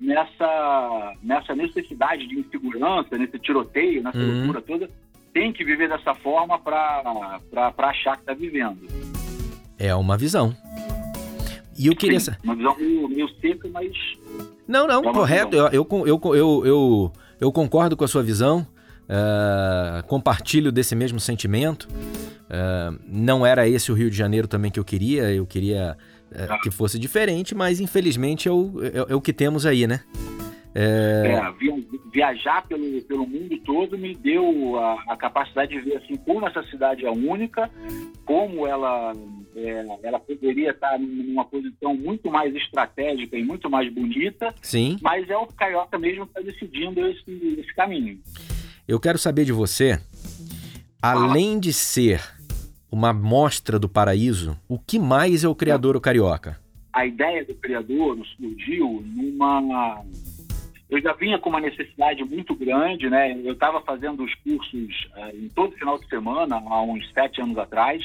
nessa, 0.00 1.12
nessa 1.22 1.54
necessidade 1.54 2.26
de 2.26 2.40
insegurança, 2.40 3.16
nesse 3.16 3.38
tiroteio, 3.38 4.02
nessa 4.02 4.18
uhum. 4.18 4.38
loucura 4.38 4.62
toda. 4.62 4.90
Tem 5.32 5.52
que 5.52 5.64
viver 5.64 5.88
dessa 5.88 6.14
forma 6.14 6.58
para 6.58 7.42
achar 7.78 8.16
que 8.16 8.22
está 8.22 8.34
vivendo. 8.34 8.86
É 9.78 9.94
uma 9.94 10.16
visão. 10.16 10.52
E 11.78 11.86
eu 11.86 11.94
queria. 11.94 12.18
Sim, 12.18 12.32
uma 12.42 12.56
visão 12.56 12.76
meio, 12.76 13.08
meio 13.08 13.28
seca, 13.40 13.68
mas. 13.72 13.92
Não, 14.66 14.86
não, 14.86 15.00
é 15.00 15.12
correto. 15.12 15.56
Eu, 15.56 15.86
eu, 15.88 16.06
eu, 16.06 16.66
eu, 16.66 17.12
eu, 17.40 17.52
concordo 17.52 17.96
com 17.96 18.04
a 18.04 18.08
sua 18.08 18.22
visão. 18.22 18.66
Uh, 19.08 20.06
compartilho 20.06 20.70
desse 20.70 20.94
mesmo 20.94 21.18
sentimento. 21.18 21.88
Uh, 22.48 22.98
não 23.06 23.46
era 23.46 23.66
esse 23.66 23.90
o 23.90 23.94
Rio 23.94 24.10
de 24.10 24.16
Janeiro 24.16 24.48
também 24.48 24.70
que 24.70 24.78
eu 24.78 24.84
queria. 24.84 25.32
Eu 25.32 25.46
queria 25.46 25.96
uh, 26.32 26.60
que 26.60 26.70
fosse 26.70 26.98
diferente, 26.98 27.54
mas 27.54 27.80
infelizmente 27.80 28.48
é 28.48 28.52
o, 28.52 28.72
é, 28.82 29.12
é 29.12 29.14
o 29.14 29.20
que 29.20 29.32
temos 29.32 29.64
aí, 29.64 29.86
né? 29.86 30.00
É... 30.74 31.32
É, 31.32 31.54
viajar 32.12 32.66
pelo, 32.68 33.02
pelo 33.02 33.26
mundo 33.26 33.58
todo 33.64 33.96
me 33.98 34.14
deu 34.14 34.78
a, 34.78 35.02
a, 35.08 35.16
capacidade 35.16 35.72
de 35.72 35.80
ver 35.80 35.96
assim 35.96 36.16
como 36.16 36.46
essa 36.46 36.62
cidade 36.64 37.06
é 37.06 37.10
única, 37.10 37.70
como 38.24 38.66
ela 38.66 39.12
é, 39.64 39.84
ela 40.02 40.18
poderia 40.18 40.70
estar 40.70 40.98
numa 40.98 41.44
posição 41.44 41.94
muito 41.94 42.30
mais 42.30 42.54
estratégica 42.54 43.36
e 43.36 43.44
muito 43.44 43.68
mais 43.68 43.92
bonita. 43.92 44.54
Sim. 44.62 44.98
Mas 45.00 45.28
é 45.28 45.36
o 45.36 45.46
Carioca 45.46 45.98
mesmo 45.98 46.26
que 46.26 46.38
está 46.38 46.40
decidindo 46.40 47.06
esse, 47.06 47.56
esse 47.58 47.74
caminho. 47.74 48.18
Eu 48.86 48.98
quero 48.98 49.18
saber 49.18 49.44
de 49.44 49.52
você, 49.52 50.00
além 51.02 51.58
de 51.58 51.72
ser 51.72 52.22
uma 52.90 53.12
mostra 53.12 53.78
do 53.78 53.88
paraíso, 53.88 54.58
o 54.68 54.78
que 54.78 54.98
mais 54.98 55.44
é 55.44 55.48
o 55.48 55.54
Criador 55.54 55.96
o 55.96 56.00
Carioca? 56.00 56.58
A 56.92 57.04
ideia 57.04 57.44
do 57.44 57.54
Criador 57.54 58.18
surgiu 58.36 59.04
numa 59.04 60.02
eu 60.90 61.00
já 61.02 61.12
vinha 61.12 61.38
com 61.38 61.50
uma 61.50 61.60
necessidade 61.60 62.24
muito 62.24 62.54
grande, 62.54 63.10
né? 63.10 63.38
Eu 63.44 63.52
estava 63.52 63.80
fazendo 63.82 64.24
os 64.24 64.34
cursos 64.36 65.10
uh, 65.16 65.36
em 65.36 65.48
todo 65.50 65.76
final 65.76 65.98
de 65.98 66.08
semana, 66.08 66.56
há 66.56 66.82
uns 66.82 67.12
sete 67.12 67.42
anos 67.42 67.58
atrás. 67.58 68.02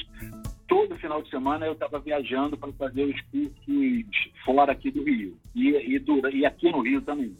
Todo 0.67 0.95
final 0.97 1.21
de 1.21 1.29
semana 1.29 1.65
eu 1.65 1.73
estava 1.73 1.99
viajando 1.99 2.57
para 2.57 2.71
fazer 2.73 3.03
os 3.03 3.21
cursos 3.21 4.31
fora 4.45 4.71
aqui 4.71 4.91
do 4.91 5.03
Rio 5.03 5.35
e, 5.55 5.95
e, 5.95 5.99
do, 5.99 6.27
e 6.29 6.45
aqui 6.45 6.71
no 6.71 6.81
Rio 6.81 7.01
também. 7.01 7.35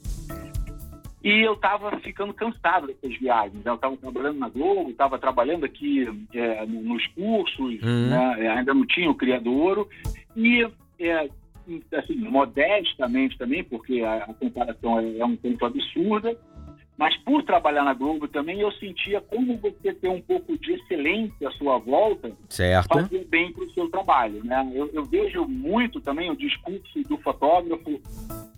E 1.24 1.40
eu 1.40 1.54
estava 1.54 1.98
ficando 2.00 2.34
cansado 2.34 2.88
dessas 2.88 3.18
viagens. 3.18 3.66
Eu 3.66 3.76
estava 3.76 3.96
trabalhando 3.96 4.40
na 4.40 4.50
Globo, 4.50 4.90
estava 4.90 5.18
trabalhando 5.18 5.66
aqui 5.66 6.06
é, 6.34 6.66
nos 6.66 7.08
cursos, 7.08 7.82
uhum. 7.82 8.10
né? 8.10 8.50
ainda 8.50 8.74
não 8.74 8.86
tinha 8.86 9.10
o 9.10 9.16
Criadouro. 9.16 9.88
E 10.36 10.68
é, 11.00 11.30
assim, 11.98 12.16
modestamente 12.16 13.38
também, 13.38 13.64
porque 13.64 14.02
a, 14.02 14.26
a 14.26 14.34
comparação 14.34 15.00
é, 15.00 15.20
é, 15.20 15.26
um 15.26 15.36
tanto 15.38 15.66
absurda, 15.66 16.38
mas 16.98 17.16
por 17.18 17.44
trabalhar 17.44 17.84
na 17.84 17.94
Globo 17.94 18.28
também 18.28 18.60
eu 18.60 18.72
sentia 18.74 19.20
como 19.20 19.58
você 19.58 19.94
ter 19.94 20.10
um 20.10 20.22
pouco 20.22 20.58
de 20.58 20.74
excelência 20.74 21.48
à 21.48 21.52
sua 21.52 21.78
volta 21.78 22.32
certo. 22.50 22.94
fazer 22.94 23.26
bem 23.26 23.52
para 23.52 23.64
o 23.64 23.72
seu 23.72 23.90
trabalho. 23.90 24.44
Né? 24.44 24.72
Eu, 24.74 24.90
eu, 24.94 25.04
vejo 25.04 25.46
muito 25.46 26.00
também 26.00 26.30
o 26.30 26.36
discurso 26.36 27.02
do 27.04 27.18
fotógrafo, 27.18 28.00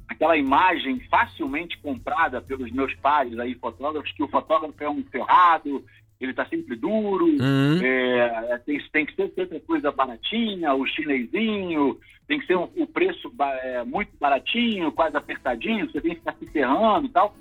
aquela 0.07 0.37
imagem 0.37 0.99
facilmente 1.09 1.77
comprada 1.79 2.41
pelos 2.41 2.71
meus 2.71 2.93
pares 2.95 3.39
aí, 3.39 3.55
fotógrafos, 3.55 4.11
que 4.11 4.23
o 4.23 4.27
fotógrafo 4.27 4.83
é 4.83 4.89
um 4.89 5.03
ferrado, 5.03 5.83
ele 6.19 6.31
está 6.31 6.45
sempre 6.45 6.75
duro, 6.75 7.25
uhum. 7.25 7.79
é, 7.83 8.57
tem, 8.65 8.79
tem 8.91 9.05
que 9.05 9.15
ser 9.15 9.31
sempre 9.33 9.59
coisa 9.61 9.91
baratinha, 9.91 10.73
o 10.73 10.85
chinesinho, 10.85 11.99
tem 12.27 12.39
que 12.39 12.47
ser 12.47 12.57
um, 12.57 12.69
o 12.75 12.87
preço 12.87 13.31
é, 13.63 13.83
muito 13.83 14.11
baratinho, 14.19 14.91
quase 14.91 15.15
apertadinho, 15.15 15.89
você 15.89 16.01
tem 16.01 16.11
que 16.11 16.19
ficar 16.19 16.35
se 16.39 16.45
ferrando 16.47 17.07
e 17.07 17.09
tal. 17.09 17.35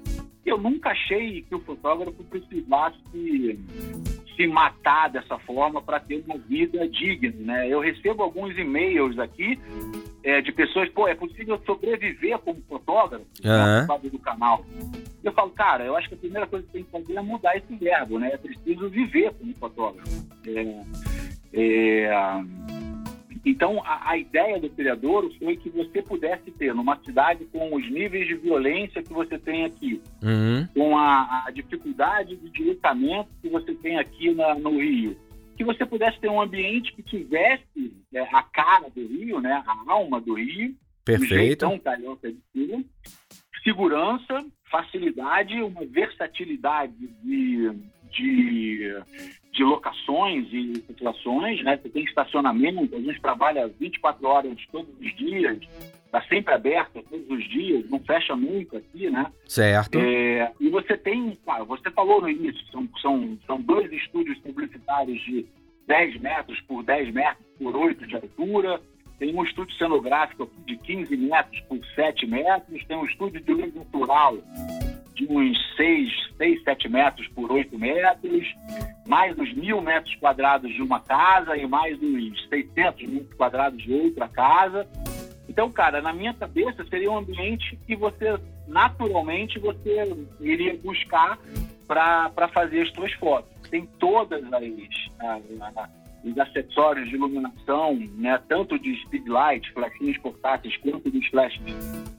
Eu 0.44 0.58
nunca 0.58 0.90
achei 0.90 1.42
que 1.42 1.54
o 1.54 1.60
fotógrafo 1.60 2.22
precisasse 2.24 2.98
se 4.36 4.46
matar 4.46 5.10
dessa 5.10 5.38
forma 5.38 5.80
para 5.80 6.00
ter 6.00 6.22
uma 6.26 6.36
vida 6.38 6.86
digna, 6.88 7.32
né? 7.38 7.68
Eu 7.68 7.80
recebo 7.80 8.22
alguns 8.22 8.56
e-mails 8.58 9.18
aqui 9.18 9.58
é, 10.22 10.40
de 10.40 10.52
pessoas, 10.52 10.88
pô, 10.90 11.06
é 11.06 11.14
possível 11.14 11.60
sobreviver 11.64 12.38
como 12.40 12.60
fotógrafo 12.68 13.24
uhum. 13.44 13.50
né, 13.50 14.10
do 14.10 14.18
canal. 14.18 14.64
Eu 15.22 15.32
falo, 15.32 15.50
cara, 15.50 15.84
eu 15.84 15.96
acho 15.96 16.08
que 16.08 16.14
a 16.14 16.18
primeira 16.18 16.46
coisa 16.46 16.66
que 16.66 16.72
tem 16.72 16.84
que 16.84 16.90
fazer 16.90 17.16
é 17.16 17.22
mudar 17.22 17.56
esse 17.56 17.74
verbo, 17.76 18.18
né? 18.18 18.32
É 18.32 18.36
preciso 18.36 18.88
viver 18.88 19.32
como 19.34 19.54
fotógrafo. 19.54 20.26
É, 20.46 20.84
é, 21.52 22.10
então, 23.44 23.82
a, 23.84 24.12
a, 24.12 24.16
ideia 24.16 24.58
do 24.58 24.70
criador 24.70 25.30
foi 25.38 25.56
que 25.56 25.68
você 25.68 26.00
pudesse 26.00 26.50
ter 26.52 26.74
numa 26.74 26.98
cidade 27.04 27.44
com 27.46 27.74
os 27.74 27.90
níveis 27.90 28.26
de 28.26 28.34
violência 28.34 29.02
que 29.02 29.12
você 29.12 29.38
tem 29.38 29.64
aqui, 29.64 30.00
uhum. 30.22 30.66
com 30.74 30.96
a, 30.96 31.44
a, 31.46 31.50
dificuldade 31.50 32.36
de 32.36 32.50
deslocamento 32.50 33.28
que 33.42 33.48
você 33.50 33.74
tem 33.74 33.98
aqui 33.98 34.32
na, 34.34 34.54
no 34.54 34.80
Rio, 34.80 35.16
que 35.56 35.64
você 35.64 35.84
pudesse 35.84 36.18
ter 36.20 36.28
um 36.28 36.40
ambiente 36.40 36.92
que 36.94 37.02
tivesse 37.02 37.94
é, 38.14 38.20
a 38.20 38.42
cara 38.42 38.88
do 38.88 39.06
Rio, 39.06 39.40
né, 39.40 39.62
a 39.66 39.92
alma 39.92 40.20
do 40.20 40.34
Rio, 40.34 40.74
Perfeito. 41.04 41.66
Um 41.66 41.78
carioca 41.78 42.32
de 42.32 42.40
Rio, 42.54 42.84
segurança, 43.62 44.44
facilidade, 44.70 45.60
uma 45.60 45.84
versatilidade 45.84 46.94
de, 47.22 47.70
de 48.10 48.94
de 49.54 49.62
locações 49.62 50.48
e 50.52 50.82
situações, 50.86 51.62
né? 51.62 51.78
Você 51.80 51.88
tem 51.88 52.04
estacionamento, 52.04 52.94
a 52.94 53.00
gente 53.00 53.20
trabalha 53.20 53.68
24 53.78 54.26
horas 54.26 54.56
todos 54.72 54.92
os 55.00 55.16
dias, 55.16 55.58
está 56.04 56.20
sempre 56.22 56.52
aberto 56.52 57.04
todos 57.08 57.30
os 57.30 57.48
dias, 57.48 57.88
não 57.88 58.00
fecha 58.00 58.34
nunca 58.34 58.78
aqui, 58.78 59.08
né? 59.08 59.30
Certo. 59.46 59.96
É, 59.96 60.50
e 60.58 60.68
você 60.68 60.96
tem, 60.96 61.38
claro, 61.44 61.66
você 61.66 61.88
falou 61.92 62.20
no 62.20 62.28
início, 62.28 62.60
são, 62.72 62.88
são, 63.00 63.38
são 63.46 63.60
dois 63.60 63.92
estúdios 63.92 64.36
publicitários 64.38 65.22
de 65.22 65.46
10 65.86 66.20
metros 66.20 66.60
por 66.62 66.82
10 66.82 67.14
metros 67.14 67.46
por 67.56 67.76
8 67.76 68.06
de 68.08 68.16
altura, 68.16 68.80
tem 69.20 69.32
um 69.32 69.44
estúdio 69.44 69.76
cenográfico 69.76 70.50
de 70.66 70.76
15 70.78 71.16
metros 71.16 71.60
por 71.68 71.78
7 71.94 72.26
metros, 72.26 72.84
tem 72.86 72.96
um 72.96 73.04
estúdio 73.04 73.40
de 73.40 73.52
luz 73.52 73.72
natural 73.72 74.36
de 75.14 75.26
uns 75.30 75.56
6, 75.76 76.10
6, 76.36 76.62
7 76.64 76.88
metros 76.88 77.28
por 77.28 77.50
8 77.50 77.78
metros, 77.78 78.54
mais 79.06 79.36
os 79.38 79.52
mil 79.54 79.80
metros 79.80 80.14
quadrados 80.16 80.72
de 80.72 80.82
uma 80.82 81.00
casa 81.00 81.56
e 81.56 81.66
mais 81.66 82.00
os 82.02 82.48
600 82.48 83.02
metros 83.08 83.34
quadrados 83.34 83.82
de 83.82 83.92
outra 83.92 84.28
casa. 84.28 84.86
Então, 85.48 85.70
cara, 85.70 86.02
na 86.02 86.12
minha 86.12 86.34
cabeça 86.34 86.84
seria 86.86 87.10
um 87.10 87.18
ambiente 87.18 87.78
que 87.86 87.94
você, 87.94 88.38
naturalmente, 88.66 89.58
você 89.58 90.26
iria 90.40 90.76
buscar 90.78 91.38
para 91.86 92.48
fazer 92.48 92.82
as 92.82 92.90
suas 92.90 93.12
fotos. 93.12 93.52
Tem 93.70 93.86
todas 93.98 94.42
as, 94.44 94.52
as, 94.52 95.90
os 96.24 96.38
acessórios 96.38 97.08
de 97.08 97.14
iluminação, 97.14 97.94
né, 98.16 98.40
tanto 98.48 98.78
de 98.78 98.96
speedlight, 99.02 99.70
flashinhos 99.72 100.16
portáteis, 100.18 100.76
quanto 100.78 101.10
dos 101.10 101.26
flashes 101.26 101.60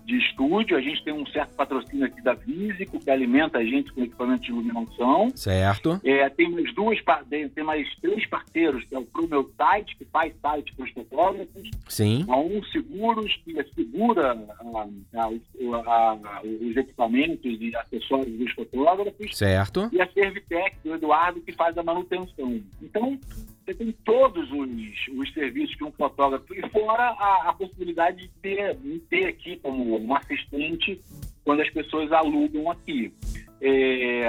de 0.06 0.18
estúdio. 0.18 0.78
A 0.78 0.82
gente 0.82 1.04
tem 1.04 1.14
um 1.14 1.26
certo 1.28 1.56
patrocínio 1.56 2.06
aqui 2.06 2.22
da 2.22 2.36
Físico, 2.36 3.00
que 3.00 3.10
alimenta 3.10 3.58
a 3.58 3.66
gente 3.66 3.92
com 3.92 4.04
equipamento 4.04 4.44
de 4.44 4.52
iluminação. 4.52 5.30
Certo. 5.36 6.00
É, 6.04 6.30
tem 6.30 6.50
mais 6.52 6.74
duas, 6.76 7.00
tem 7.30 7.64
mais 7.64 7.88
três 7.96 8.26
parceiros, 8.28 8.84
que 8.86 8.96
é 8.96 9.00
o 9.00 9.06
Pro 9.06 9.28
Meu 9.28 9.52
Site, 9.58 9.96
que 9.98 10.06
faz 10.06 10.34
site 10.42 10.74
para 10.76 10.86
os 10.86 10.92
fotógrafos. 10.92 11.72
Sim. 11.88 12.26
A 12.28 12.38
Um 12.38 12.64
Seguros, 12.66 13.36
que 13.44 13.64
segura 13.74 14.34
a, 14.34 15.22
a, 15.22 15.24
a, 15.24 16.42
os 16.44 16.78
equipamentos 16.78 17.58
e 17.60 17.76
acessórios 17.76 18.38
dos 18.38 18.52
fotógrafos. 18.52 19.36
Certo. 19.36 19.90
E 19.92 20.02
a 20.02 20.08
Servitec, 20.08 20.78
do 20.84 20.94
Eduardo, 20.94 21.42
que 21.42 21.52
faz 21.52 21.78
a 21.78 21.84
manutenção. 21.84 22.62
Então, 22.82 23.18
você 23.66 23.74
tem 23.74 23.92
todos 24.06 24.52
os, 24.52 25.18
os 25.18 25.34
serviços 25.34 25.76
que 25.76 25.84
um 25.84 25.92
fotógrafo, 25.92 26.54
e 26.54 26.70
fora 26.70 27.04
a, 27.04 27.50
a 27.50 27.54
possibilidade 27.54 28.18
de 28.18 28.30
ter, 28.42 28.76
de 28.76 29.00
ter 29.00 29.26
aqui 29.26 29.58
como 29.58 30.00
um 30.00 30.16
assistente 30.16 31.02
quando 31.44 31.62
as 31.62 31.70
pessoas 31.72 32.12
alugam 32.12 32.70
aqui. 32.70 33.12
É, 33.60 34.28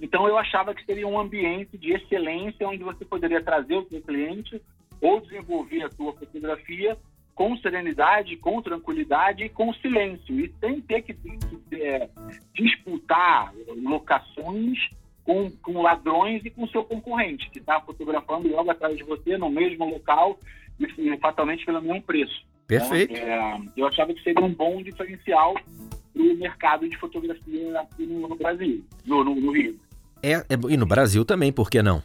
então 0.00 0.26
eu 0.26 0.36
achava 0.36 0.74
que 0.74 0.84
seria 0.84 1.06
um 1.06 1.18
ambiente 1.18 1.78
de 1.78 1.92
excelência 1.92 2.68
onde 2.68 2.82
você 2.82 3.04
poderia 3.04 3.40
trazer 3.40 3.76
o 3.76 3.88
seu 3.88 4.02
cliente 4.02 4.60
ou 5.00 5.20
desenvolver 5.20 5.84
a 5.84 5.90
sua 5.92 6.12
fotografia 6.12 6.98
com 7.36 7.56
serenidade, 7.58 8.36
com 8.36 8.62
tranquilidade 8.62 9.44
e 9.44 9.48
com 9.48 9.72
silêncio, 9.74 10.38
e 10.38 10.52
sem 10.60 10.80
ter 10.80 11.02
que, 11.02 11.14
que, 11.14 11.82
é, 11.82 12.08
disputar 12.52 13.52
locações 13.76 14.78
com, 15.24 15.50
com 15.62 15.82
ladrões 15.82 16.44
e 16.44 16.50
com 16.50 16.66
seu 16.68 16.84
concorrente, 16.84 17.50
que 17.50 17.58
está 17.58 17.80
fotografando 17.80 18.48
logo 18.48 18.70
atrás 18.70 18.96
de 18.96 19.02
você, 19.04 19.36
no 19.38 19.50
mesmo 19.50 19.84
local 19.88 20.38
e, 20.78 20.84
e 20.84 21.16
fatalmente 21.18 21.64
pelo 21.64 21.80
mesmo 21.80 22.02
preço. 22.02 22.44
Perfeito. 22.66 23.14
É, 23.14 23.60
eu 23.76 23.86
achava 23.86 24.12
que 24.14 24.22
seria 24.22 24.44
um 24.44 24.52
bom 24.52 24.82
diferencial 24.82 25.54
para 25.54 26.22
o 26.22 26.36
mercado 26.36 26.88
de 26.88 26.96
fotografia 26.96 27.80
aqui 27.80 28.06
no, 28.06 28.28
no 28.28 28.36
Brasil, 28.36 28.84
no, 29.04 29.24
no, 29.24 29.34
no 29.34 29.52
Rio. 29.52 29.78
É, 30.22 30.32
é, 30.32 30.44
e 30.70 30.76
no 30.76 30.86
Brasil 30.86 31.24
também, 31.24 31.52
por 31.52 31.68
que 31.68 31.82
não? 31.82 32.02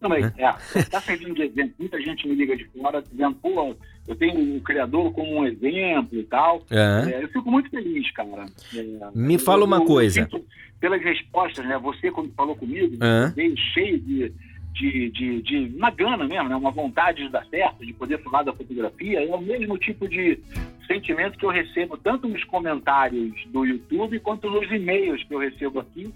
Também, 0.00 0.24
é. 0.24 0.78
Está 0.78 1.00
servindo 1.00 1.34
de 1.34 1.42
exemplo. 1.42 1.74
Muita 1.78 2.00
gente 2.00 2.26
me 2.26 2.34
liga 2.34 2.56
de 2.56 2.64
fora 2.66 3.02
dizendo, 3.02 3.34
pô, 3.36 3.74
eu 4.08 4.16
tenho 4.16 4.56
o 4.56 4.60
criador 4.62 5.12
como 5.12 5.38
um 5.38 5.46
exemplo 5.46 6.18
e 6.18 6.24
tal. 6.24 6.64
É. 6.70 7.12
É, 7.12 7.24
eu 7.24 7.28
fico 7.28 7.50
muito 7.50 7.70
feliz, 7.70 8.10
cara. 8.12 8.46
É, 8.74 9.10
me 9.14 9.38
fala 9.38 9.64
uma 9.64 9.76
eu, 9.76 9.84
coisa. 9.84 10.28
Eu 10.32 10.44
pelas 10.80 11.02
respostas, 11.02 11.66
né? 11.66 11.78
Você, 11.78 12.10
quando 12.10 12.32
falou 12.34 12.56
comigo, 12.56 12.96
veio 13.34 13.56
cheio 13.74 13.98
de, 14.00 14.32
de, 14.72 15.10
de, 15.10 15.42
de 15.42 15.76
uma 15.76 15.90
gana 15.90 16.26
mesmo, 16.26 16.48
né? 16.48 16.56
Uma 16.56 16.70
vontade 16.70 17.24
de 17.24 17.28
dar 17.28 17.44
certo, 17.46 17.84
de 17.84 17.92
poder 17.92 18.22
falar 18.22 18.44
da 18.44 18.52
fotografia. 18.52 19.24
É 19.24 19.34
o 19.34 19.40
mesmo 19.40 19.76
tipo 19.76 20.08
de 20.08 20.38
sentimento 20.86 21.38
que 21.38 21.44
eu 21.44 21.50
recebo 21.50 21.96
tanto 21.98 22.28
nos 22.28 22.42
comentários 22.44 23.34
do 23.48 23.64
YouTube 23.64 24.20
quanto 24.20 24.50
nos 24.50 24.70
e-mails 24.70 25.22
que 25.24 25.34
eu 25.34 25.38
recebo 25.38 25.80
aqui. 25.80 26.12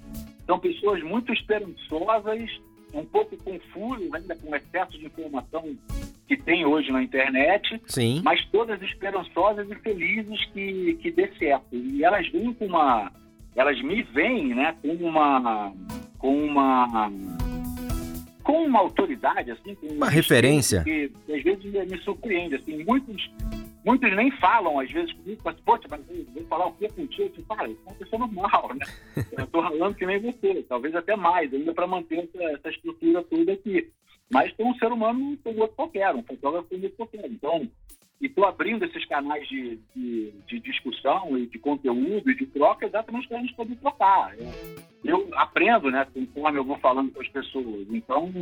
São 0.46 0.59
pessoas 0.59 1.02
muito 1.02 1.33
esperançosas 1.33 2.48
um 2.92 3.05
pouco 3.05 3.37
confuso 3.38 4.14
ainda 4.14 4.37
com 4.37 4.50
o 4.50 4.57
excesso 4.57 4.98
de 4.98 5.07
informação 5.07 5.76
que 6.26 6.37
tem 6.37 6.64
hoje 6.64 6.90
na 6.90 7.02
internet, 7.02 7.81
Sim. 7.87 8.22
mas 8.24 8.44
todas 8.46 8.81
esperançosas 8.83 9.68
e 9.70 9.74
felizes 9.76 10.44
que, 10.46 10.94
que 11.00 11.11
dê 11.11 11.28
certo. 11.38 11.66
E 11.72 12.05
elas 12.05 12.28
vêm 12.28 12.52
com 12.55 12.66
uma. 12.66 13.12
Elas 13.55 13.81
me 13.83 14.02
veem 14.02 14.55
né, 14.55 14.74
com 14.81 14.92
uma. 14.94 15.72
com 16.18 16.44
uma. 16.44 17.12
com 18.42 18.64
uma 18.64 18.78
autoridade, 18.78 19.50
assim, 19.50 19.76
uma 19.83 20.09
referência. 20.09 20.83
Que, 20.85 21.11
que 21.26 21.35
às 21.35 21.42
vezes 21.42 21.90
me 21.90 21.98
surpreende. 21.98 22.55
Assim, 22.55 22.83
muitos 22.85 23.31
Muitos 23.85 24.14
nem 24.14 24.31
falam, 24.33 24.79
às 24.79 24.90
vezes, 24.90 25.12
comigo, 25.12 25.40
mas, 25.45 25.59
poxa, 25.61 25.88
mas 25.90 26.01
vou 26.07 26.45
falar 26.45 26.66
o 26.66 26.73
que 26.75 26.88
contigo? 26.88 27.33
Eu 27.37 27.45
falo, 27.45 27.73
isso 27.73 27.81
é 27.85 27.90
uma 27.90 27.97
pessoa 27.97 28.18
normal, 28.21 28.71
né? 28.75 28.87
Eu 29.37 29.45
estou 29.45 29.61
ralando 29.61 29.97
que 29.97 30.07
nem 30.07 30.21
você, 30.21 30.64
talvez 30.68 30.95
até 30.95 31.16
mais, 31.16 31.53
ainda 31.53 31.75
para 31.75 31.87
manter 31.87 32.21
essa, 32.21 32.42
essa, 32.45 32.71
estrutura 32.71 33.25
toda 33.25 33.53
aqui. 33.53 33.90
Mas 34.31 34.53
tem 34.55 34.64
um 34.64 34.75
ser 34.77 34.92
humano 34.92 35.37
como 35.42 35.61
outro 35.61 35.77
qualquer, 35.77 36.14
um 36.14 36.23
fotógrafo 36.23 36.68
como 36.68 36.83
outro 36.85 36.97
qualquer. 36.97 37.27
Então, 37.29 37.68
e 38.23 38.27
estou 38.27 38.45
abrindo 38.45 38.85
esses 38.85 39.05
canais 39.07 39.47
de, 39.49 39.81
de, 39.97 40.33
de, 40.47 40.61
discussão 40.61 41.37
e 41.37 41.49
de 41.49 41.59
conteúdo 41.59 42.31
e 42.31 42.37
de 42.37 42.47
troca 42.47 42.87
exatamente 42.87 43.27
para 43.27 43.39
a 43.39 43.41
gente 43.41 43.55
poder 43.55 43.75
trocar. 43.75 44.33
É, 44.39 44.49
eu 45.05 45.29
aprendo, 45.35 45.91
né, 45.91 46.07
conforme 46.15 46.61
eu 46.61 46.65
vou 46.65 46.79
falando 46.79 47.11
com 47.11 47.21
as 47.21 47.27
pessoas. 47.27 47.85
Então, 47.91 48.33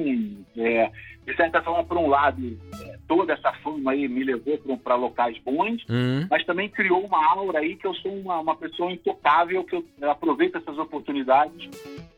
é, 0.59 0.93
de 1.27 1.35
certa 1.35 1.63
forma, 1.63 1.83
por 1.83 1.97
um 1.97 2.09
lado, 2.09 2.59
é, 2.83 2.99
toda 3.09 3.33
essa 3.33 3.55
fama 3.55 3.93
aí 3.93 4.07
me 4.07 4.23
levou 4.23 4.59
para 4.85 4.97
locais 4.97 5.39
bons, 5.39 5.83
uhum. 5.89 6.27
mas 6.31 6.45
também 6.45 6.69
criou 6.69 7.03
uma 7.07 7.27
aura 7.33 7.61
aí 7.61 7.75
que 7.75 7.87
eu 7.87 7.95
sou 7.95 8.13
uma, 8.13 8.39
uma 8.39 8.57
pessoa 8.57 8.93
intocável, 8.93 9.65
que 9.65 9.77
eu, 9.77 9.85
eu 9.99 10.11
aproveito 10.11 10.57
essas 10.57 10.77
oportunidades 10.77 11.71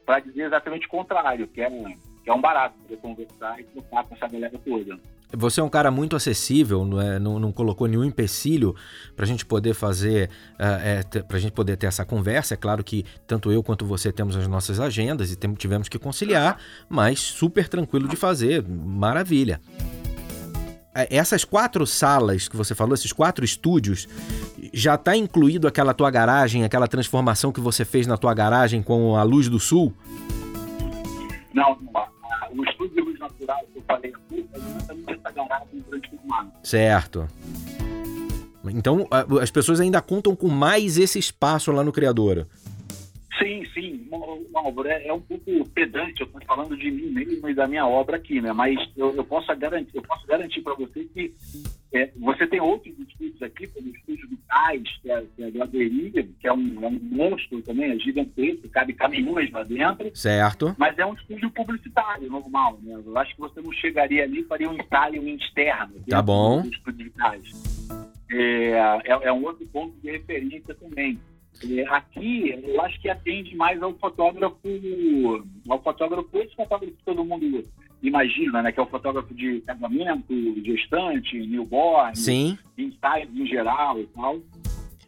para 0.04 0.18
dizer 0.18 0.46
exatamente 0.46 0.88
o 0.88 0.90
contrário, 0.90 1.46
que 1.46 1.60
é, 1.60 1.70
que 1.70 2.28
é 2.28 2.34
um 2.34 2.40
barato 2.40 2.76
poder 2.80 2.96
conversar 2.96 3.60
e 3.60 3.64
trocar 3.64 4.02
com 4.02 4.16
essa 4.16 4.26
galera 4.26 4.58
toda. 4.64 4.98
Você 5.34 5.60
é 5.60 5.64
um 5.64 5.68
cara 5.68 5.90
muito 5.90 6.14
acessível, 6.14 6.84
não, 6.84 7.00
é, 7.00 7.18
não, 7.18 7.38
não 7.38 7.52
colocou 7.52 7.86
nenhum 7.86 8.04
empecilho 8.04 8.74
para 9.16 9.24
a 9.24 9.28
gente 9.28 9.46
poder 9.46 9.74
fazer, 9.74 10.28
uh, 10.54 11.10
é, 11.14 11.22
para 11.22 11.36
a 11.36 11.40
gente 11.40 11.52
poder 11.52 11.76
ter 11.76 11.86
essa 11.86 12.04
conversa. 12.04 12.54
É 12.54 12.56
claro 12.56 12.84
que 12.84 13.04
tanto 13.26 13.50
eu 13.50 13.62
quanto 13.62 13.86
você 13.86 14.12
temos 14.12 14.36
as 14.36 14.46
nossas 14.46 14.78
agendas 14.78 15.32
e 15.32 15.36
tivemos 15.56 15.88
que 15.88 15.98
conciliar, 15.98 16.58
mas 16.88 17.18
super 17.18 17.68
tranquilo 17.68 18.06
de 18.08 18.16
fazer, 18.16 18.62
maravilha. 18.68 19.60
É, 20.94 21.16
essas 21.16 21.44
quatro 21.44 21.86
salas 21.86 22.48
que 22.48 22.56
você 22.56 22.74
falou, 22.74 22.94
esses 22.94 23.12
quatro 23.12 23.44
estúdios, 23.44 24.06
já 24.74 24.94
está 24.94 25.16
incluído 25.16 25.66
aquela 25.66 25.94
tua 25.94 26.10
garagem, 26.10 26.64
aquela 26.64 26.86
transformação 26.86 27.50
que 27.50 27.60
você 27.60 27.84
fez 27.84 28.06
na 28.06 28.18
tua 28.18 28.34
garagem 28.34 28.82
com 28.82 29.16
a 29.16 29.22
luz 29.22 29.48
do 29.48 29.58
sul? 29.58 29.94
Não, 31.54 31.78
não. 31.92 32.11
O 32.52 32.64
estudo 32.64 32.94
de 32.94 33.00
luz 33.00 33.18
natural 33.18 33.60
que 33.72 33.78
eu 33.78 33.82
falei 33.86 34.12
aqui 34.14 34.46
é 34.52 34.58
exatamente 34.58 35.12
essa 35.12 35.30
garagem 35.32 35.68
em 35.72 35.80
grande 35.80 36.10
formato. 36.10 36.52
Certo. 36.62 37.28
Então, 38.66 39.08
as 39.40 39.50
pessoas 39.50 39.80
ainda 39.80 40.00
contam 40.00 40.36
com 40.36 40.48
mais 40.48 40.96
esse 40.96 41.18
espaço 41.18 41.72
lá 41.72 41.82
no 41.82 41.92
Criadora. 41.92 42.46
Sim, 43.38 43.64
sim. 43.72 44.08
Álvaro, 44.54 44.88
é, 44.88 45.06
é, 45.06 45.12
um 45.12 45.20
pouco 45.20 45.68
pedante, 45.70 46.20
eu 46.20 46.26
estou 46.26 46.40
falando 46.46 46.76
de 46.76 46.90
mim 46.90 47.10
mesmo 47.10 47.48
e 47.48 47.54
da 47.54 47.66
minha 47.66 47.86
obra 47.86 48.16
aqui, 48.16 48.40
né? 48.40 48.52
Mas 48.52 48.78
eu, 48.96 49.14
eu 49.14 49.24
posso 49.24 49.54
garantir, 49.56 49.96
eu 49.96 50.02
posso 50.02 50.26
garantir 50.26 50.60
para 50.60 50.74
você 50.74 51.04
que 51.04 51.32
é, 51.94 52.10
você 52.18 52.46
tem 52.46 52.60
outros 52.60 52.94
estúdios 52.98 53.42
aqui, 53.42 53.66
como 53.68 53.88
o 53.88 53.94
estúdio 53.94 54.28
do 54.28 54.36
Tais, 54.48 54.82
que 55.02 55.10
é, 55.10 55.24
que 55.34 55.42
é 55.44 55.50
do 55.50 55.62
Aderia, 55.62 56.28
que 56.40 56.46
é 56.46 56.52
um, 56.52 56.84
é 56.84 56.88
um 56.88 56.98
monstro 57.02 57.62
também, 57.62 57.90
é 57.90 57.98
gigantesco, 57.98 58.68
cabe 58.68 58.92
caminhões 58.92 59.50
lá 59.50 59.62
dentro. 59.62 60.10
Certo. 60.14 60.74
Mas 60.78 60.98
é 60.98 61.06
um 61.06 61.14
estúdio 61.14 61.50
publicitário, 61.50 62.30
normal, 62.30 62.78
né? 62.82 63.00
Eu 63.04 63.18
acho 63.18 63.34
que 63.34 63.40
você 63.40 63.60
não 63.60 63.72
chegaria 63.72 64.24
ali 64.24 64.40
e 64.40 64.44
faria 64.44 64.70
um 64.70 64.74
ensaio 64.74 65.26
externo. 65.28 65.94
Tá 66.08 66.22
bom. 66.22 66.62
Do 66.62 66.68
estúdio 66.68 67.10
do 67.10 67.22
É, 68.30 68.70
é, 69.04 69.10
é 69.24 69.32
um 69.32 69.44
outro 69.44 69.66
ponto 69.66 69.94
de 70.00 70.10
referência 70.10 70.74
também. 70.74 71.18
É, 71.70 71.82
aqui, 71.88 72.60
eu 72.64 72.80
acho 72.82 73.00
que 73.00 73.08
atende 73.08 73.54
mais 73.54 73.80
ao 73.82 73.94
fotógrafo, 73.94 74.56
ao 75.68 75.82
fotógrafo, 75.82 76.28
esse 76.38 76.54
fotógrafo 76.56 76.92
que 76.94 77.04
todo 77.04 77.24
mundo 77.24 77.64
imagina, 78.02 78.62
né? 78.62 78.72
Que 78.72 78.80
é 78.80 78.82
o 78.82 78.86
fotógrafo 78.86 79.32
de 79.34 79.60
casamento, 79.60 80.34
gestante, 80.64 81.38
newborn, 81.46 82.16
Sim. 82.16 82.58
ensaios 82.76 83.30
em 83.34 83.46
geral 83.46 84.00
e 84.00 84.06
tal. 84.08 84.40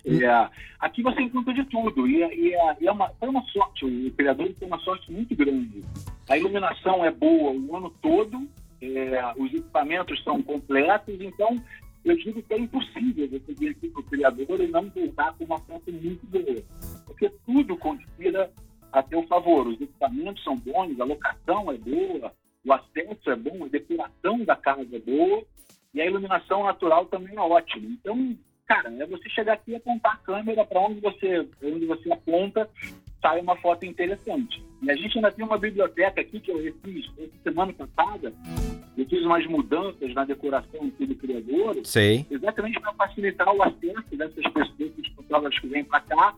É, 0.07 0.51
aqui 0.79 1.03
você 1.03 1.23
encontra 1.23 1.53
de 1.55 1.65
tudo. 1.65 2.07
E, 2.07 2.23
e, 2.23 2.55
e 2.81 2.87
é 2.87 2.93
uma, 2.93 3.09
foi 3.19 3.29
uma 3.29 3.43
sorte, 3.47 3.85
o 3.85 4.11
criador 4.13 4.53
tem 4.59 4.69
uma 4.69 4.79
sorte 4.81 5.11
muito 5.11 5.35
grande. 5.35 5.83
A 6.29 6.37
iluminação 6.37 7.05
é 7.05 7.11
boa 7.11 7.53
o 7.53 7.77
ano 7.77 7.91
todo, 8.03 8.47
é, 8.81 9.33
os 9.37 9.53
equipamentos 9.53 10.23
são 10.23 10.43
completos, 10.43 11.17
então 11.21 11.61
eu 12.05 12.17
digo 12.17 12.43
que 12.43 12.55
é 12.55 12.59
impossível 12.59 13.29
você 13.29 13.55
vir 13.55 13.71
aqui 13.71 13.89
para 13.89 14.01
o 14.01 14.05
criador 14.05 14.61
e 14.61 14.67
não 14.67 14.89
voltar 14.91 15.35
com 15.37 15.45
uma 15.45 15.59
foto 15.61 15.91
muito 15.91 16.27
boa. 16.27 16.63
Porque 17.07 17.31
tudo 17.47 17.77
conspira 17.77 18.51
a 18.93 19.03
seu 19.03 19.23
favor. 19.27 19.67
Os 19.67 19.81
equipamentos 19.81 20.43
são 20.45 20.57
bons, 20.57 21.01
a 21.01 21.05
locação 21.05 21.73
é 21.73 21.79
boa, 21.79 22.33
o 22.65 22.73
acesso 22.73 23.31
é 23.31 23.37
bom, 23.37 23.65
a 23.65 23.69
decoração 23.69 24.45
da 24.45 24.57
casa 24.57 24.87
é 24.95 24.99
boa 24.99 25.45
e 25.95 26.01
a 26.01 26.07
iluminação 26.07 26.65
natural 26.65 27.07
também 27.07 27.37
é 27.37 27.41
ótima. 27.41 27.87
Então, 27.87 28.37
cara, 28.67 28.93
é 28.93 29.07
você 29.07 29.29
chegar 29.31 29.55
aqui 29.55 29.73
e 29.73 29.77
apontar 29.77 30.15
a 30.15 30.19
câmera 30.19 30.65
para 30.65 30.81
onde 30.81 31.01
você, 31.01 31.49
onde 31.63 31.87
você 31.87 32.13
aponta, 32.13 32.69
sai 33.25 33.41
uma 33.41 33.57
foto 33.57 33.87
interessante. 33.87 34.63
E 34.83 34.91
a 34.91 34.95
gente 34.95 35.17
ainda 35.17 35.33
tem 35.33 35.47
uma 35.47 35.57
biblioteca 35.57 36.21
aqui 36.21 36.39
que 36.39 36.51
eu 36.51 36.59
fiz 36.85 37.11
semana 37.43 37.73
passada, 37.73 38.35
eu 38.99 39.07
fiz 39.07 39.23
umas 39.25 39.47
mudanças 39.47 40.13
na 40.13 40.27
decoração 40.27 40.87
aqui 40.87 41.07
do 41.07 41.15
criador, 41.15 41.75
Sei. 41.85 42.27
exatamente 42.31 42.79
para 42.79 42.93
facilitar 42.93 43.49
o 43.49 43.63
acesso 43.63 44.15
dessas 44.15 44.45
pessoas, 44.53 44.93
dos 44.95 45.09
fotógrafos 45.17 45.59
que 45.59 45.69
vêm 45.69 45.85
para 45.85 46.01
cá, 46.01 46.35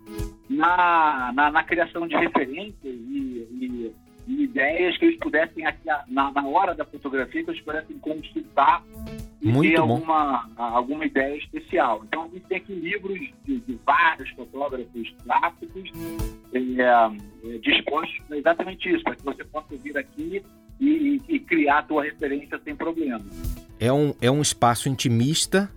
na, 0.48 1.32
na, 1.34 1.50
na, 1.50 1.64
criação 1.64 2.06
de 2.06 2.14
referências 2.14 2.76
e, 2.84 3.48
e, 3.50 3.92
ideias 4.26 4.96
que 4.98 5.06
eles 5.06 5.18
pudessem, 5.18 5.64
aqui, 5.64 5.86
na, 6.08 6.30
na 6.32 6.46
hora 6.46 6.74
da 6.74 6.84
fotografia, 6.84 7.44
que 7.44 7.50
eles 7.50 7.62
pudessem 7.62 7.98
consultar 7.98 8.82
e 9.40 9.48
Muito 9.48 9.70
ter 9.70 9.80
bom. 9.80 9.94
alguma, 9.94 10.50
alguma 10.56 11.06
ideia 11.06 11.36
especial. 11.36 12.02
Então, 12.06 12.24
a 12.24 12.28
gente 12.28 12.46
tem 12.46 12.58
aqui 12.58 12.74
livros 12.74 13.18
de, 13.44 13.60
de 13.60 13.78
vários 13.84 14.28
fotógrafos 14.30 15.14
clássicos 15.24 15.92
é, 16.52 16.58
é, 16.58 17.58
dispostos 17.58 18.18
para 18.26 18.38
exatamente 18.38 18.88
isso, 18.92 19.04
para 19.04 19.16
que 19.16 19.24
você 19.24 19.44
possa 19.44 19.76
vir 19.76 19.96
aqui 19.96 20.42
e, 20.80 21.20
e, 21.28 21.38
criar 21.40 21.78
a 21.78 21.82
tua 21.82 22.04
referência 22.04 22.58
sem 22.64 22.74
problema. 22.74 23.24
É 23.78 23.92
um, 23.92 24.14
é 24.20 24.30
um 24.30 24.42
espaço 24.42 24.88
intimista 24.88 25.70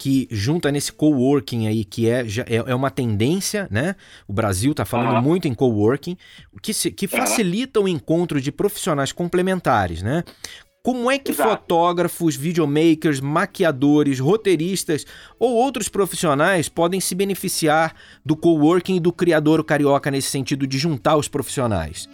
que 0.00 0.26
junta 0.30 0.72
nesse 0.72 0.90
coworking 0.90 1.66
aí, 1.66 1.84
que 1.84 2.08
é, 2.08 2.22
é, 2.46 2.56
é 2.56 2.74
uma 2.74 2.90
tendência, 2.90 3.68
né? 3.70 3.94
O 4.26 4.32
Brasil 4.32 4.70
está 4.70 4.86
falando 4.86 5.16
uhum. 5.16 5.22
muito 5.22 5.46
em 5.46 5.52
coworking, 5.52 6.16
que, 6.62 6.72
se, 6.72 6.90
que 6.90 7.06
facilita 7.06 7.78
o 7.78 7.86
encontro 7.86 8.40
de 8.40 8.50
profissionais 8.50 9.12
complementares, 9.12 10.02
né? 10.02 10.24
Como 10.82 11.10
é 11.10 11.18
que 11.18 11.32
Exato. 11.32 11.50
fotógrafos, 11.50 12.34
videomakers, 12.34 13.20
maquiadores, 13.20 14.18
roteiristas 14.18 15.04
ou 15.38 15.52
outros 15.52 15.90
profissionais 15.90 16.66
podem 16.66 16.98
se 16.98 17.14
beneficiar 17.14 17.94
do 18.24 18.34
coworking 18.34 18.96
e 18.96 19.00
do 19.00 19.12
criador 19.12 19.62
carioca 19.62 20.10
nesse 20.10 20.30
sentido 20.30 20.66
de 20.66 20.78
juntar 20.78 21.18
os 21.18 21.28
profissionais? 21.28 22.08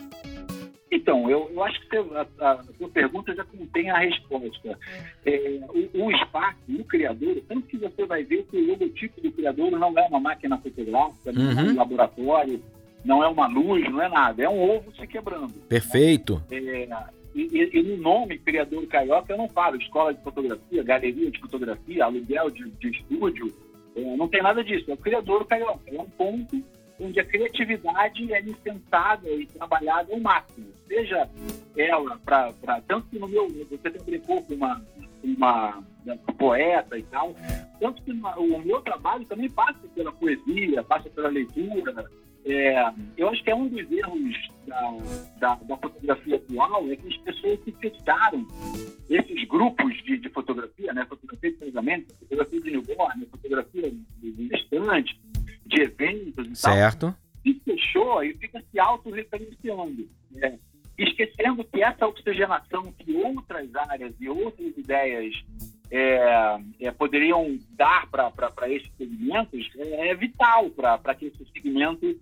Então, 0.96 1.30
eu, 1.30 1.50
eu 1.52 1.62
acho 1.62 1.78
que 1.80 1.96
a, 1.96 2.26
a, 2.40 2.64
sua 2.78 2.88
pergunta 2.88 3.34
já 3.34 3.44
contém 3.44 3.90
a 3.90 3.98
resposta. 3.98 4.78
É, 5.26 5.60
o, 5.94 6.04
o, 6.04 6.10
espaço, 6.10 6.56
o 6.68 6.84
criador, 6.84 7.36
tanto 7.46 7.66
que 7.66 7.76
você 7.76 8.06
vai 8.06 8.24
ver 8.24 8.46
que 8.50 8.56
o 8.56 8.66
logotipo 8.66 9.20
do 9.20 9.30
criador 9.30 9.70
não 9.72 9.98
é 9.98 10.06
uma 10.08 10.20
máquina 10.20 10.56
fotográfica, 10.56 11.32
não 11.32 11.50
é 11.50 11.54
um 11.54 11.68
uhum. 11.68 11.76
laboratório, 11.76 12.62
não 13.04 13.22
é 13.22 13.28
uma 13.28 13.46
luz, 13.46 13.84
não 13.90 14.00
é 14.00 14.08
nada. 14.08 14.42
É 14.42 14.48
um 14.48 14.58
ovo 14.58 14.90
se 14.96 15.06
quebrando. 15.06 15.52
Perfeito. 15.68 16.42
É, 16.50 16.88
e, 17.34 17.70
e, 17.74 17.82
no 17.82 17.98
nome 17.98 18.38
Criador 18.38 18.86
Carioca 18.86 19.30
eu 19.30 19.36
não 19.36 19.48
falo 19.50 19.76
escola 19.76 20.14
de 20.14 20.22
fotografia, 20.22 20.82
galeria 20.82 21.30
de 21.30 21.38
fotografia, 21.38 22.04
aluguel 22.06 22.50
de, 22.50 22.70
de 22.70 22.88
estúdio, 22.88 23.52
é, 23.94 24.16
não 24.16 24.28
tem 24.28 24.42
nada 24.42 24.64
disso. 24.64 24.90
É 24.90 24.94
o 24.94 24.96
Criador 24.96 25.46
Carioca. 25.46 25.82
É 25.86 26.00
um 26.00 26.08
ponto 26.08 26.62
onde 26.98 27.20
a 27.20 27.24
criatividade 27.24 28.32
é 28.32 28.40
licenciada 28.40 29.28
e 29.28 29.46
trabalhada 29.46 30.12
ao 30.12 30.20
máximo. 30.20 30.75
Seja 30.88 31.28
ela 31.76 32.18
para. 32.24 32.80
Tanto 32.86 33.08
que 33.08 33.18
no 33.18 33.28
meu. 33.28 33.48
Você 33.70 33.90
tem 33.90 34.02
brincou 34.02 34.42
com 34.42 34.54
uma, 34.54 34.82
uma, 35.22 35.82
uma 36.04 36.16
poeta 36.38 36.98
e 36.98 37.02
tal. 37.04 37.34
Tanto 37.80 38.02
que 38.02 38.12
o 38.12 38.58
meu 38.58 38.80
trabalho 38.82 39.24
também 39.26 39.50
passa 39.50 39.80
pela 39.94 40.12
poesia, 40.12 40.82
passa 40.84 41.10
pela 41.10 41.28
leitura. 41.28 42.06
É, 42.44 42.92
eu 43.16 43.28
acho 43.28 43.42
que 43.42 43.50
é 43.50 43.54
um 43.56 43.66
dos 43.66 43.90
erros 43.90 44.48
da, 44.68 44.92
da, 45.40 45.54
da, 45.56 45.76
fotografia 45.78 46.36
atual 46.36 46.88
é 46.88 46.94
que 46.94 47.08
as 47.08 47.16
pessoas 47.16 47.58
se 47.64 47.72
fecharam 47.72 48.46
esses 49.10 49.48
grupos 49.48 49.92
de, 50.04 50.16
de 50.16 50.28
fotografia, 50.28 50.92
né? 50.92 51.04
Fotografia 51.08 51.50
de 51.50 51.56
casamento, 51.56 52.14
fotografia 52.20 52.60
de 52.60 52.70
newborn, 52.70 53.26
fotografia 53.26 53.92
de 54.18 54.48
gestante, 54.48 55.20
de 55.66 55.82
eventos 55.82 56.46
e 56.46 56.54
certo. 56.54 57.06
tal, 57.06 57.16
se 57.42 57.60
fechou 57.64 58.22
e 58.22 58.34
fica 58.34 58.62
se 58.70 58.78
autorreferenciando. 58.78 60.08
Né? 60.30 60.58
Esquecendo 60.98 61.64
que 61.64 61.82
essa 61.82 62.06
oxigenação 62.06 62.92
que 62.98 63.14
outras 63.16 63.74
áreas 63.74 64.14
e 64.20 64.28
outras 64.28 64.76
ideias 64.76 65.34
é, 65.90 66.58
é, 66.80 66.90
poderiam 66.90 67.58
dar 67.70 68.08
para 68.08 68.70
esses 68.70 68.90
segmentos 68.96 69.68
é, 69.76 70.08
é 70.08 70.14
vital 70.14 70.70
para 70.70 71.14
que 71.14 71.26
esse 71.26 71.44
segmento 71.52 72.18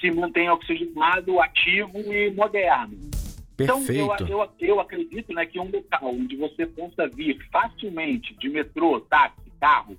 se 0.00 0.10
mantenha 0.10 0.52
oxigenado, 0.52 1.40
ativo 1.40 1.98
e 1.98 2.30
moderno. 2.30 2.98
Perfeito. 3.56 3.92
Então, 3.92 4.26
eu, 4.26 4.42
eu, 4.42 4.50
eu 4.58 4.80
acredito 4.80 5.32
né, 5.32 5.46
que 5.46 5.60
um 5.60 5.70
local 5.70 6.14
onde 6.14 6.36
você 6.36 6.66
possa 6.66 7.06
vir 7.08 7.38
facilmente 7.50 8.34
de 8.34 8.48
metrô, 8.48 9.00
táxi, 9.00 9.50
carro, 9.60 9.96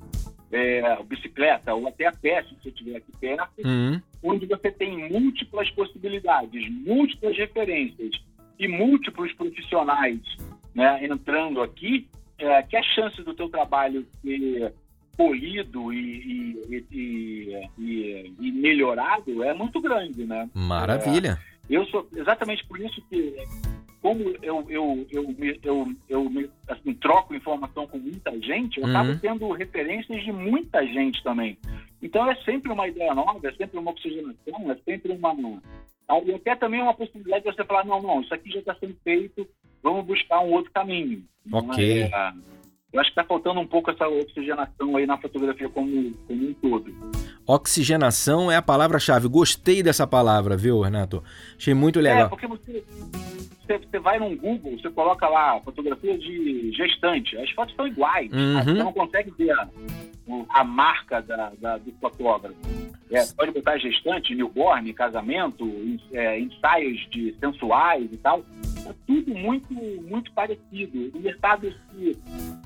é, 0.55 1.03
bicicleta 1.03 1.73
ou 1.73 1.87
até 1.87 2.07
a 2.07 2.11
pé, 2.11 2.43
se 2.43 2.55
você 2.55 2.69
estiver 2.69 2.97
aqui 2.97 3.11
perto, 3.19 3.65
uhum. 3.65 4.01
onde 4.23 4.45
você 4.45 4.71
tem 4.71 5.09
múltiplas 5.11 5.69
possibilidades, 5.71 6.71
múltiplas 6.85 7.37
referências 7.37 8.11
e 8.57 8.67
múltiplos 8.67 9.33
profissionais 9.33 10.21
né, 10.73 11.05
entrando 11.05 11.61
aqui, 11.61 12.07
é, 12.37 12.63
que 12.63 12.77
a 12.77 12.83
chance 12.83 13.21
do 13.21 13.33
teu 13.33 13.49
trabalho 13.49 14.05
ser 14.21 14.73
polido 15.17 15.93
e, 15.93 16.57
e, 16.91 17.65
e, 17.77 18.33
e, 18.39 18.51
melhorado 18.51 19.43
é 19.43 19.53
muito 19.53 19.79
grande, 19.81 20.25
né? 20.25 20.49
Maravilha. 20.53 21.39
É, 21.69 21.75
eu 21.75 21.85
sou 21.85 22.07
exatamente 22.13 22.65
por 22.65 22.79
isso 22.79 23.01
que 23.09 23.33
como 24.01 24.21
eu, 24.41 24.65
eu, 24.69 25.07
eu, 25.09 25.35
eu, 25.63 25.95
eu, 26.09 26.29
assim, 26.29 26.49
troco 26.93 27.33
informação 27.33 27.87
com 27.87 27.97
muita 27.97 28.31
gente, 28.39 28.79
eu 28.79 28.85
uhum. 28.85 28.89
acabo 28.89 29.19
tendo 29.19 29.51
referências 29.51 30.23
de 30.23 30.31
muita 30.31 30.85
gente 30.85 31.23
também. 31.23 31.57
Então 32.01 32.29
é 32.29 32.35
sempre 32.43 32.71
uma 32.71 32.87
ideia 32.87 33.13
nova, 33.13 33.47
é 33.47 33.51
sempre 33.53 33.79
uma 33.79 33.91
oxigenação, 33.91 34.71
é 34.71 34.75
sempre 34.85 35.13
uma. 35.13 35.33
E 36.25 36.33
até 36.33 36.55
também 36.55 36.81
uma 36.81 36.93
possibilidade 36.93 37.43
de 37.43 37.51
você 37.51 37.63
falar: 37.63 37.83
não, 37.85 38.01
não, 38.01 38.21
isso 38.21 38.33
aqui 38.33 38.51
já 38.51 38.59
está 38.59 38.75
sendo 38.75 38.95
feito, 39.03 39.47
vamos 39.81 40.05
buscar 40.05 40.39
um 40.41 40.51
outro 40.51 40.71
caminho. 40.71 41.23
Ok. 41.51 42.03
É, 42.03 42.33
eu 42.95 43.01
acho 43.01 43.13
que 43.13 43.19
está 43.19 43.25
faltando 43.25 43.59
um 43.59 43.67
pouco 43.67 43.91
essa 43.91 44.07
oxigenação 44.07 44.95
aí 44.95 45.05
na 45.05 45.17
fotografia 45.17 45.67
como, 45.67 46.13
como 46.27 46.47
um 46.47 46.53
todo. 46.53 46.93
Oxigenação 47.45 48.49
é 48.49 48.55
a 48.55 48.61
palavra-chave. 48.61 49.27
Gostei 49.27 49.83
dessa 49.83 50.07
palavra, 50.07 50.55
viu, 50.55 50.79
Renato? 50.79 51.21
Achei 51.57 51.73
muito 51.73 51.99
legal. 51.99 52.27
É, 52.27 52.29
porque 52.29 52.47
você, 52.47 52.85
você, 53.65 53.77
você, 53.79 53.99
vai 53.99 54.19
no 54.19 54.35
Google, 54.35 54.77
você 54.79 54.89
coloca 54.89 55.27
lá 55.27 55.59
fotografia 55.61 56.17
de 56.17 56.71
gestante, 56.71 57.37
as 57.37 57.49
fotos 57.51 57.75
são 57.75 57.87
iguais, 57.87 58.31
uhum. 58.31 58.63
você 58.63 58.73
não 58.73 58.93
consegue 58.93 59.31
ver 59.31 59.51
a, 59.51 59.67
a 60.49 60.63
marca 60.63 61.21
da, 61.21 61.51
da, 61.59 61.77
do 61.77 61.91
fotógrafo. 61.93 62.55
É, 63.11 63.23
pode 63.37 63.51
botar 63.51 63.77
gestante, 63.77 64.33
newborn, 64.33 64.91
casamento, 64.93 65.69
é, 66.11 66.39
ensaios 66.39 67.07
de 67.11 67.35
sensuais 67.39 68.09
e 68.11 68.17
tal. 68.17 68.43
É 68.87 68.93
tudo 69.05 69.33
muito, 69.35 69.73
muito 69.73 70.31
parecido. 70.33 71.11
O 71.13 71.19
mercado 71.19 71.71
se, 71.71 72.19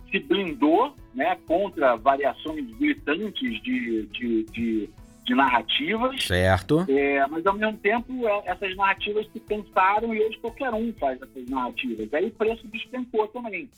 se 0.10 0.20
blindou 0.20 0.96
né, 1.14 1.38
contra 1.46 1.98
variações 1.98 2.66
gritantes 2.78 3.62
de, 3.62 4.06
de, 4.08 4.44
de, 4.46 4.90
de 5.30 5.36
narrativas. 5.36 6.24
Certo. 6.24 6.86
É, 6.90 7.26
mas, 7.28 7.46
ao 7.46 7.54
mesmo 7.54 7.78
tempo, 7.78 8.28
é, 8.28 8.42
essas 8.46 8.76
narrativas 8.76 9.28
se 9.32 9.40
pensaram 9.40 10.14
e 10.14 10.22
hoje 10.22 10.38
qualquer 10.40 10.74
um 10.74 10.92
faz 10.94 11.22
essas 11.22 11.48
narrativas. 11.48 12.12
Aí 12.14 12.26
o 12.26 12.32
preço 12.32 12.68
despencou 12.68 13.28
também. 13.28 13.70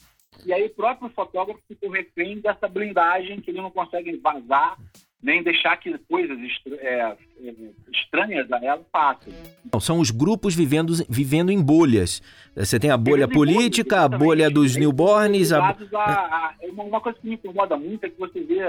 E 0.45 0.53
aí 0.53 0.65
o 0.65 0.69
próprio 0.69 1.09
fotógrafo 1.09 1.59
ficou 1.67 1.89
refém 1.89 2.39
dessa 2.39 2.67
blindagem 2.69 3.41
que 3.41 3.51
ele 3.51 3.61
não 3.61 3.69
consegue 3.69 4.15
vazar 4.17 4.77
nem 5.21 5.43
deixar 5.43 5.77
que 5.77 5.95
coisas 6.09 6.35
é, 6.79 7.15
é, 7.43 7.53
estranhas 7.93 8.51
a 8.51 8.57
ela 8.57 8.83
passem. 8.91 9.31
São 9.79 9.99
os 9.99 10.09
grupos 10.09 10.55
vivendo, 10.55 10.93
vivendo 11.07 11.51
em 11.51 11.61
bolhas. 11.61 12.23
Você 12.55 12.79
tem 12.79 12.89
a 12.89 12.97
bolha 12.97 13.27
política, 13.27 14.07
bolhas, 14.07 14.13
a 14.13 14.17
bolha 14.17 14.49
dos 14.49 14.75
newborns. 14.75 15.51
A... 15.51 15.59
A, 15.59 15.75
a, 15.99 16.55
uma 16.71 16.99
coisa 16.99 17.19
que 17.19 17.27
me 17.27 17.35
incomoda 17.35 17.77
muito 17.77 18.03
é 18.03 18.09
que 18.09 18.17
você 18.17 18.39
vê 18.39 18.61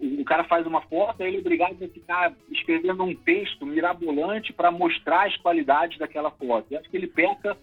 o 0.00 0.24
cara 0.24 0.44
faz 0.44 0.66
uma 0.66 0.82
foto, 0.82 1.22
aí 1.22 1.28
ele 1.28 1.38
é 1.38 1.40
obrigado 1.40 1.82
a 1.82 1.88
ficar 1.88 2.32
escrevendo 2.50 3.02
um 3.02 3.14
texto 3.14 3.64
mirabolante 3.64 4.52
para 4.52 4.70
mostrar 4.70 5.26
as 5.26 5.36
qualidades 5.38 5.98
daquela 5.98 6.30
foto. 6.30 6.66
Eu 6.70 6.80
acho 6.80 6.90
que 6.90 6.96
ele 6.96 7.06
peca 7.06 7.56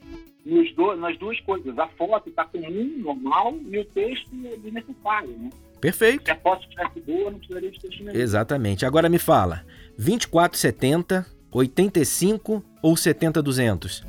nos 0.43 0.73
do, 0.73 0.95
nas 0.95 1.17
duas 1.17 1.39
coisas. 1.41 1.77
A 1.77 1.87
foto 1.89 2.29
está 2.29 2.43
comum, 2.45 2.95
normal, 2.97 3.55
e 3.69 3.77
o 3.77 3.85
texto 3.85 4.29
é 4.45 4.57
desnecessário, 4.57 5.29
né? 5.29 5.49
Perfeito. 5.79 6.25
Se 6.25 6.31
a 6.31 6.35
foto 6.35 6.67
tivesse 6.69 6.99
boa, 7.01 7.31
não 7.31 7.37
precisaria 7.37 7.71
de 7.71 7.79
texto 7.79 8.03
nenhum. 8.03 8.19
Exatamente. 8.19 8.85
Agora 8.85 9.09
me 9.09 9.19
fala, 9.19 9.65
2470, 9.97 11.25
85 11.51 12.63
ou 12.81 12.93
70-200? 12.95 14.03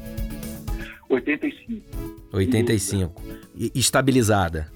85. 1.09 1.83
85. 2.33 3.23
E, 3.57 3.73
estabilizada. 3.75 4.73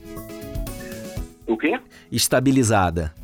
O 1.47 1.57
quê? 1.57 1.81
Estabilizada. 2.13 3.15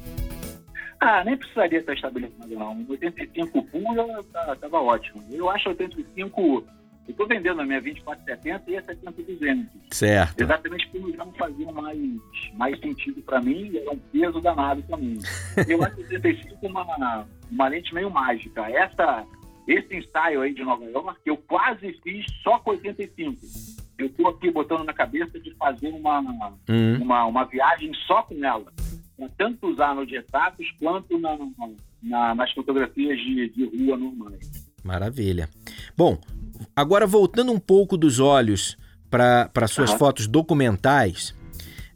Ah, 1.05 1.23
nem 1.23 1.37
precisaria 1.37 1.81
estar 1.81 1.93
estabilizada, 1.93 2.55
não. 2.55 2.83
85 2.89 3.63
pura 3.65 4.23
tá, 4.33 4.57
tava 4.57 4.81
ótimo. 4.81 5.23
Eu 5.31 5.51
acho 5.51 5.69
85 5.69 6.65
eu 7.07 7.13
estou 7.13 7.27
vendendo 7.27 7.61
a 7.61 7.67
minha 7.67 7.81
2470 7.83 8.71
e 8.71 8.77
a 8.79 8.83
7200. 8.83 9.67
Certo. 9.91 10.41
Exatamente 10.41 10.89
porque 10.89 11.17
não 11.17 11.31
faziam 11.35 11.73
mais, 11.73 12.01
mais 12.55 12.81
sentido 12.81 13.21
para 13.21 13.43
mim 13.43 13.71
e 13.73 13.79
era 13.79 13.91
um 13.91 13.99
peso 13.99 14.41
danado 14.41 14.83
para 14.85 14.97
mim. 14.97 15.19
Eu 15.69 15.85
acho 15.85 15.99
85 15.99 16.67
uma, 16.67 17.27
uma 17.51 17.69
lente 17.69 17.93
meio 17.95 18.11
mágica. 18.11 18.63
Essa, 18.71 19.23
esse 19.69 19.95
ensaio 19.95 20.41
aí 20.41 20.55
de 20.55 20.65
Nova 20.65 20.85
York, 20.87 21.21
eu 21.27 21.37
quase 21.37 21.93
fiz 22.03 22.25
só 22.43 22.59
com 22.61 22.71
85. 22.71 23.39
Eu 23.99 24.07
estou 24.07 24.29
aqui 24.29 24.51
botando 24.51 24.85
na 24.85 24.95
cabeça 24.95 25.39
de 25.39 25.55
fazer 25.57 25.89
uma, 25.89 26.21
uhum. 26.21 27.03
uma, 27.03 27.27
uma 27.27 27.45
viagem 27.45 27.93
só 28.07 28.23
com 28.23 28.43
ela. 28.43 28.73
Tanto 29.37 29.69
usar 29.69 29.95
nos 29.95 30.11
retratos 30.11 30.67
quanto 30.79 31.19
na, 31.19 31.39
na, 32.03 32.35
nas 32.35 32.53
fotografias 32.53 33.19
de, 33.19 33.49
de 33.51 33.65
rua 33.65 33.97
normais. 33.97 34.51
Maravilha. 34.83 35.49
Bom, 35.97 36.19
agora 36.75 37.07
voltando 37.07 37.53
um 37.53 37.59
pouco 37.59 37.97
dos 37.97 38.19
olhos 38.21 38.77
para 39.11 39.69
suas 39.69 39.93
fotos 39.93 40.27
documentais. 40.27 41.35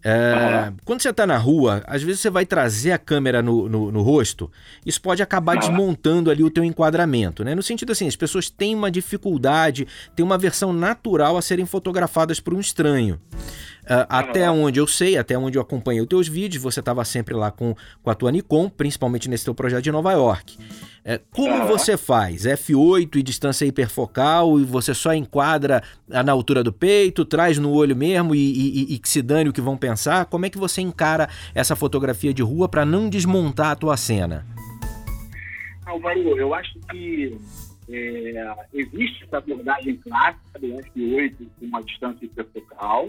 É. 0.05 0.73
Quando 0.85 1.03
você 1.03 1.11
está 1.11 1.27
na 1.27 1.37
rua, 1.37 1.83
às 1.87 2.03
vezes 2.03 2.21
você 2.21 2.31
vai 2.31 2.47
trazer 2.47 2.93
a 2.93 2.99
câmera 2.99 3.43
no, 3.43 3.69
no, 3.69 3.91
no 3.91 4.03
rosto, 4.03 4.51
isso 4.87 5.03
pode 5.03 5.23
acabar 5.23 5.59
desmontando 5.59 6.31
ali 6.31 6.45
o 6.45 6.51
teu 6.51 6.63
enquadramento, 6.63 7.43
né? 7.43 7.55
No 7.55 7.63
sentido 7.63 7.93
assim, 7.93 8.07
as 8.07 8.15
pessoas 8.15 8.49
têm 8.49 8.75
uma 8.75 8.91
dificuldade, 8.91 9.87
têm 10.15 10.25
uma 10.25 10.39
versão 10.39 10.73
natural 10.73 11.37
a 11.37 11.43
serem 11.43 11.67
fotografadas 11.67 12.39
por 12.39 12.55
um 12.55 12.61
estranho. 12.61 13.21
Uh, 13.89 14.05
até 14.07 14.51
onde 14.51 14.79
eu 14.79 14.87
sei, 14.87 15.17
até 15.17 15.39
onde 15.39 15.57
eu 15.57 15.63
acompanhei 15.63 16.03
os 16.03 16.07
teus 16.07 16.29
vídeos, 16.29 16.63
você 16.63 16.81
estava 16.81 17.03
sempre 17.07 17.35
lá 17.35 17.51
com, 17.51 17.75
com 18.03 18.11
a 18.11 18.15
tua 18.15 18.31
Nikon, 18.31 18.69
principalmente 18.69 19.31
nesse 19.31 19.47
teu 19.47 19.55
projeto 19.55 19.83
de 19.83 19.91
Nova 19.91 20.13
York. 20.13 20.59
É, 21.03 21.19
como 21.31 21.67
você 21.67 21.97
faz? 21.97 22.43
F8 22.43 23.17
e 23.17 23.23
distância 23.23 23.65
hiperfocal 23.65 24.61
e 24.61 24.65
você 24.65 24.93
só 24.93 25.15
enquadra 25.15 25.83
na 26.07 26.31
altura 26.31 26.63
do 26.63 26.71
peito, 26.71 27.25
traz 27.25 27.57
no 27.57 27.73
olho 27.73 27.97
mesmo 27.97 28.35
e, 28.35 28.39
e, 28.39 28.95
e 28.95 28.99
que 28.99 29.09
se 29.09 29.23
dane 29.23 29.49
o 29.49 29.53
que 29.55 29.61
vão 29.63 29.75
pensar? 29.75 30.27
Como 30.27 30.45
é 30.45 30.51
que 30.51 30.59
você 30.59 30.83
encara 30.83 31.31
essa 31.55 31.75
fotografia 31.75 32.35
de 32.35 32.43
rua 32.43 32.69
para 32.69 32.85
não 32.85 33.09
desmontar 33.09 33.71
a 33.71 33.77
tua 33.77 33.97
cena? 33.97 34.45
Álvaro, 35.87 36.39
eu 36.39 36.53
acho 36.53 36.79
que 36.91 37.39
é, 37.91 38.55
existe 38.75 39.25
essa 39.25 39.39
abordagem 39.39 39.97
clássica 39.97 40.59
do 40.59 40.67
F8 40.67 41.35
com 41.59 41.67
uma 41.67 41.83
distância 41.83 42.27
hiperfocal, 42.27 43.09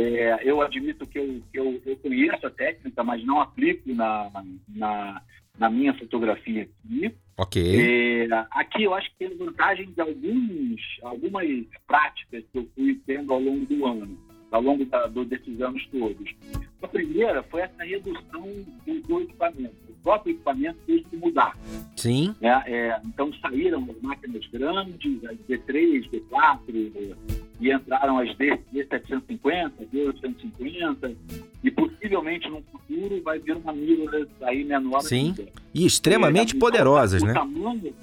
é, 0.00 0.40
eu 0.42 0.60
admito 0.62 1.06
que, 1.06 1.18
eu, 1.18 1.42
eu, 1.52 1.82
eu, 1.84 1.96
conheço 1.96 2.46
a 2.46 2.50
técnica, 2.50 3.04
mas 3.04 3.24
não 3.24 3.40
aplico 3.40 3.92
na, 3.92 4.30
na, 4.68 5.22
na 5.58 5.70
minha 5.70 5.92
fotografia 5.94 6.62
aqui. 6.62 7.14
Ok. 7.36 7.62
É, 7.62 8.28
aqui 8.50 8.84
eu 8.84 8.94
acho 8.94 9.10
que 9.10 9.26
tem 9.26 9.36
vantagem 9.36 9.90
de 9.92 10.00
alguns, 10.00 10.80
algumas 11.02 11.46
práticas 11.86 12.44
que 12.52 12.58
eu 12.58 12.68
fui 12.74 13.00
tendo 13.06 13.32
ao 13.32 13.40
longo 13.40 13.66
do 13.66 13.86
ano, 13.86 14.18
ao 14.50 14.62
longo 14.62 14.84
da, 14.84 15.06
do, 15.06 15.24
desses 15.24 15.60
anos 15.60 15.86
todos. 15.88 16.34
A 16.82 16.88
primeira 16.88 17.42
foi 17.44 17.62
essa 17.62 17.84
redução 17.84 18.48
do, 18.86 19.00
do 19.00 19.20
equipamento. 19.20 19.74
O 19.88 20.02
próprio 20.02 20.32
equipamento 20.32 20.78
teve 20.86 21.04
que 21.04 21.16
mudar. 21.16 21.56
Sim. 21.96 22.34
É, 22.40 22.48
é, 22.48 23.00
então 23.04 23.32
saíram 23.34 23.86
as 23.90 24.00
máquinas 24.00 24.46
grandes, 24.46 25.24
as 25.24 25.36
D3, 25.40 26.08
D4, 26.10 27.16
e 27.60 27.70
entraram 27.70 28.18
as 28.18 28.34
D, 28.36 28.58
D750, 28.74 29.72
D850, 29.92 31.14
e 31.62 31.70
possivelmente 31.70 32.48
no 32.48 32.62
futuro 32.62 33.22
vai 33.22 33.38
vir 33.38 33.56
uma 33.56 33.72
mirrorless 33.72 34.30
aí 34.42 34.64
menor. 34.64 35.02
Sim, 35.02 35.34
e 35.74 35.84
extremamente 35.84 36.56
então, 36.56 36.60
poderosas, 36.60 37.22
o 37.22 37.26
né? 37.26 37.34
Tamanho, 37.34 37.94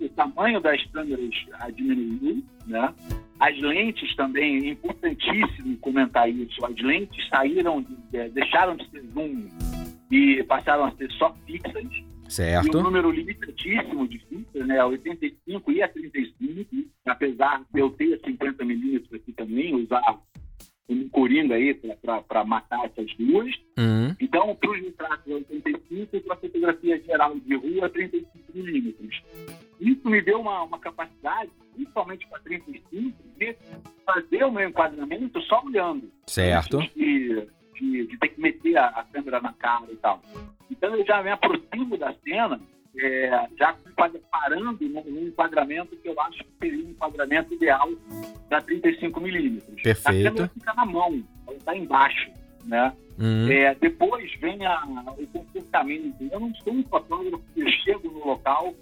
o 0.00 0.08
tamanho 0.10 0.60
das 0.60 0.84
câmeras 0.86 1.34
diminuiu, 1.74 2.44
né? 2.66 2.92
As 3.40 3.58
lentes 3.60 4.14
também, 4.16 4.66
é 4.66 4.70
importantíssimo 4.70 5.76
comentar 5.78 6.28
isso, 6.28 6.64
as 6.64 6.76
lentes 6.80 7.26
saíram, 7.28 7.84
de, 8.10 8.28
deixaram 8.30 8.76
de 8.76 8.88
ser 8.90 9.02
zoom 9.14 9.46
e 10.10 10.42
passaram 10.44 10.84
a 10.84 10.92
ser 10.92 11.10
só 11.12 11.34
fixas. 11.46 12.05
Certo. 12.28 12.76
E 12.76 12.76
um 12.76 12.82
número 12.82 13.10
limitatíssimo 13.10 14.06
de 14.08 14.18
fixas, 14.18 14.66
né? 14.66 14.84
85 14.84 15.72
e 15.72 15.82
a 15.82 15.88
35, 15.88 16.66
apesar 17.06 17.64
de 17.72 17.80
eu 17.80 17.90
ter 17.90 18.20
50 18.24 18.64
milímetros 18.64 19.12
aqui 19.14 19.32
também, 19.32 19.74
usar 19.74 20.02
um 20.88 21.08
coringa 21.08 21.54
aí 21.54 21.74
para 22.28 22.44
matar 22.44 22.84
essas 22.84 23.12
duas. 23.16 23.52
Uhum. 23.78 24.14
Então, 24.20 24.54
para 24.54 24.70
os 24.70 24.80
retratos 24.80 25.32
85 25.32 26.16
e 26.16 26.20
para 26.20 26.34
a 26.34 26.38
fotografia 26.38 27.02
geral 27.02 27.38
de 27.38 27.54
rua, 27.56 27.88
35 27.88 28.28
milímetros. 28.54 29.22
Isso 29.80 30.08
me 30.08 30.22
deu 30.22 30.40
uma, 30.40 30.62
uma 30.62 30.78
capacidade, 30.78 31.50
principalmente 31.74 32.26
para 32.28 32.38
35, 32.40 33.16
de 33.36 33.56
fazer 34.04 34.44
o 34.44 34.52
meu 34.52 34.68
enquadramento 34.68 35.40
só 35.42 35.62
olhando. 35.64 36.10
Certo. 36.26 36.78
De, 37.78 38.06
de 38.06 38.18
ter 38.18 38.28
que 38.28 38.40
meter 38.40 38.76
a, 38.76 38.86
a 38.86 39.04
câmera 39.04 39.40
na 39.40 39.52
cara 39.52 39.86
e 39.90 39.96
tal. 39.96 40.20
Então 40.70 40.94
eu 40.94 41.04
já 41.04 41.22
me 41.22 41.30
aproximo 41.30 41.96
da 41.96 42.12
cena, 42.24 42.60
é, 42.98 43.48
já 43.58 43.76
parando 44.30 44.78
num 44.88 45.26
enquadramento 45.26 45.96
que 45.96 46.08
eu 46.08 46.20
acho 46.20 46.38
que 46.38 46.50
seria 46.60 46.84
um 46.84 46.90
enquadramento 46.90 47.54
ideal 47.54 47.88
da 48.48 48.60
35 48.60 49.20
milímetros. 49.20 49.82
Perfeito. 49.82 50.26
A 50.26 50.30
câmera 50.30 50.50
fica 50.54 50.74
na 50.74 50.84
mão, 50.84 51.22
ela 51.46 51.56
está 51.56 51.76
embaixo, 51.76 52.30
né? 52.64 52.92
Uhum. 53.18 53.50
É, 53.50 53.74
depois 53.74 54.32
vem 54.40 54.64
a, 54.66 54.84
o 55.18 55.26
comportamento. 55.28 56.14
Eu 56.30 56.40
não 56.40 56.54
sou 56.56 56.72
um 56.72 56.82
fotógrafo 56.84 57.42
que 57.54 57.70
chego 57.70 58.10
no 58.10 58.26
local 58.26 58.74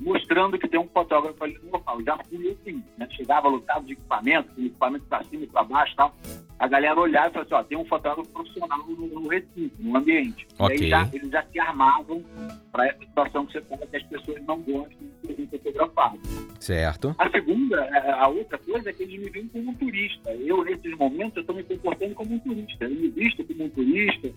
mostrando 0.00 0.58
que 0.58 0.66
tem 0.66 0.80
um 0.80 0.88
fotógrafo 0.88 1.44
ali 1.44 1.58
no 1.62 1.72
local. 1.72 2.02
Já 2.02 2.18
fui 2.24 2.50
assim, 2.50 2.82
né? 2.96 3.06
chegava 3.10 3.48
lotado 3.48 3.84
de 3.84 3.92
equipamento, 3.92 4.52
com 4.54 4.62
equipamento 4.62 5.04
para 5.04 5.22
cima 5.24 5.44
e 5.44 5.46
para 5.46 5.62
baixo 5.62 5.94
tal. 5.94 6.14
A 6.58 6.68
galera 6.68 7.00
olhava 7.00 7.28
e 7.28 7.32
falava 7.32 7.46
assim, 7.46 7.54
ó, 7.54 7.62
tem 7.62 7.78
um 7.78 7.84
fotógrafo 7.86 8.30
profissional 8.32 8.78
no, 8.86 9.06
no 9.06 9.28
recinto, 9.28 9.74
no 9.78 9.96
ambiente. 9.96 10.46
Okay. 10.58 10.76
E 10.76 10.82
aí 10.84 10.90
já, 10.90 11.08
eles 11.12 11.30
já 11.30 11.42
se 11.44 11.58
armavam 11.58 12.22
para 12.70 12.86
essa 12.86 12.98
situação 12.98 13.46
que 13.46 13.52
você 13.52 13.60
fala 13.62 13.86
que 13.86 13.96
as 13.96 14.02
pessoas 14.02 14.42
não 14.44 14.60
gostam 14.60 14.98
de 15.24 15.34
ser 15.34 15.46
fotografado. 15.58 16.18
Certo. 16.58 17.14
A 17.18 17.30
segunda, 17.30 17.80
é, 17.80 18.10
a 18.12 18.28
outra 18.28 18.58
coisa 18.58 18.90
é 18.90 18.92
que 18.92 19.02
eles 19.04 19.18
me 19.20 19.30
veem 19.30 19.48
como 19.48 19.70
um 19.70 19.74
turista. 19.74 20.32
Eu, 20.34 20.62
nesses 20.62 20.94
momentos, 20.98 21.36
eu 21.36 21.40
estou 21.40 21.56
me 21.56 21.62
comportando 21.62 22.14
como 22.14 22.34
um 22.34 22.38
turista. 22.38 22.84
Eu 22.84 22.90
me 22.90 23.08
visto 23.08 23.42
como 23.44 23.64
um 23.64 23.69
turista, 23.70 24.30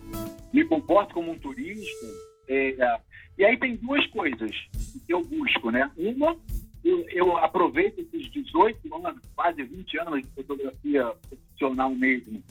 me 0.52 0.64
comporto 0.64 1.14
como 1.14 1.32
um 1.32 1.38
turista. 1.38 2.06
É, 2.48 2.98
e 3.38 3.44
aí 3.44 3.58
tem 3.58 3.76
duas 3.76 4.06
coisas 4.08 4.50
que 5.06 5.12
eu 5.12 5.22
busco, 5.22 5.70
né? 5.70 5.90
Uma, 5.96 6.36
eu, 6.84 7.08
eu 7.08 7.36
aproveito 7.38 7.98
esses 8.00 8.30
18 8.30 8.94
anos, 8.94 9.20
quase 9.34 9.62
20 9.62 9.98
anos 10.00 10.22
de 10.22 10.28
fotografia 10.34 11.12
profissional 11.28 11.90
mesmo, 11.94 12.42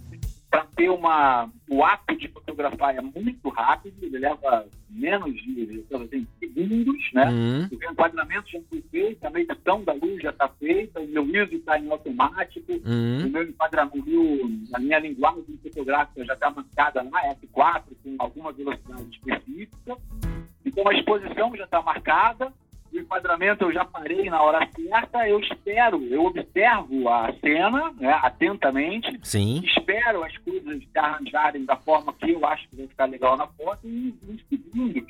para 0.54 0.68
ter 0.76 0.88
uma. 0.88 1.50
O 1.68 1.84
ato 1.84 2.16
de 2.16 2.28
fotografar 2.28 2.96
é 2.96 3.02
muito 3.02 3.50
rápido, 3.50 3.96
ele 4.04 4.20
leva 4.20 4.68
menos 4.88 5.34
de 5.34 5.84
assim, 5.92 6.28
segundos, 6.40 7.12
né? 7.12 7.26
Uhum. 7.26 7.68
O 7.72 7.92
enquadramento 7.92 8.52
já 8.52 8.60
foi 8.70 8.84
feito, 8.92 9.26
a 9.26 9.32
medição 9.32 9.84
da 9.84 9.94
luz 9.94 10.22
já 10.22 10.30
está 10.30 10.48
feita, 10.48 11.00
o 11.00 11.08
meu 11.08 11.26
ISO 11.26 11.56
está 11.56 11.80
em 11.80 11.90
automático, 11.90 12.72
uhum. 12.72 13.26
o 13.26 13.30
meu 13.32 13.50
enquadramento, 13.50 14.52
a 14.74 14.80
minha 14.80 15.00
linguagem 15.00 15.58
fotográfica 15.64 16.24
já 16.24 16.34
está 16.36 16.52
marcada 16.52 17.02
na 17.02 17.34
F4, 17.34 17.84
com 18.04 18.16
alguma 18.20 18.52
velocidade 18.52 19.10
específica. 19.10 19.98
Então 20.64 20.88
a 20.88 20.94
exposição 20.94 21.56
já 21.56 21.64
está 21.64 21.82
marcada, 21.82 22.54
enquadramento 23.04 23.66
eu 23.66 23.74
já 23.74 23.86
parei 23.86 24.30
na 24.30 24.42
hora 24.42 24.68
certa, 24.76 25.28
eu 25.28 25.40
espero, 25.40 26.04
eu 26.04 26.26
observo 26.26 27.08
a 27.10 27.32
cena 27.40 27.92
né, 28.00 28.12
atentamente, 28.22 29.20
Sim. 29.24 29.62
espero 29.64 30.24
as 30.24 30.36
coisas 30.40 30.84
se 30.84 30.98
arranjarem 30.98 31.66
da 31.66 31.76
forma 31.76 32.14
que 32.14 32.32
eu 32.32 32.46
acho 32.46 32.68
que 32.70 32.78
vai 32.78 32.88
ficar 32.88 33.06
legal 33.06 33.38
na 33.38 33.48
foto 33.48 33.88
e 33.88 34.16
em 34.28 34.40
segundos 34.50 35.04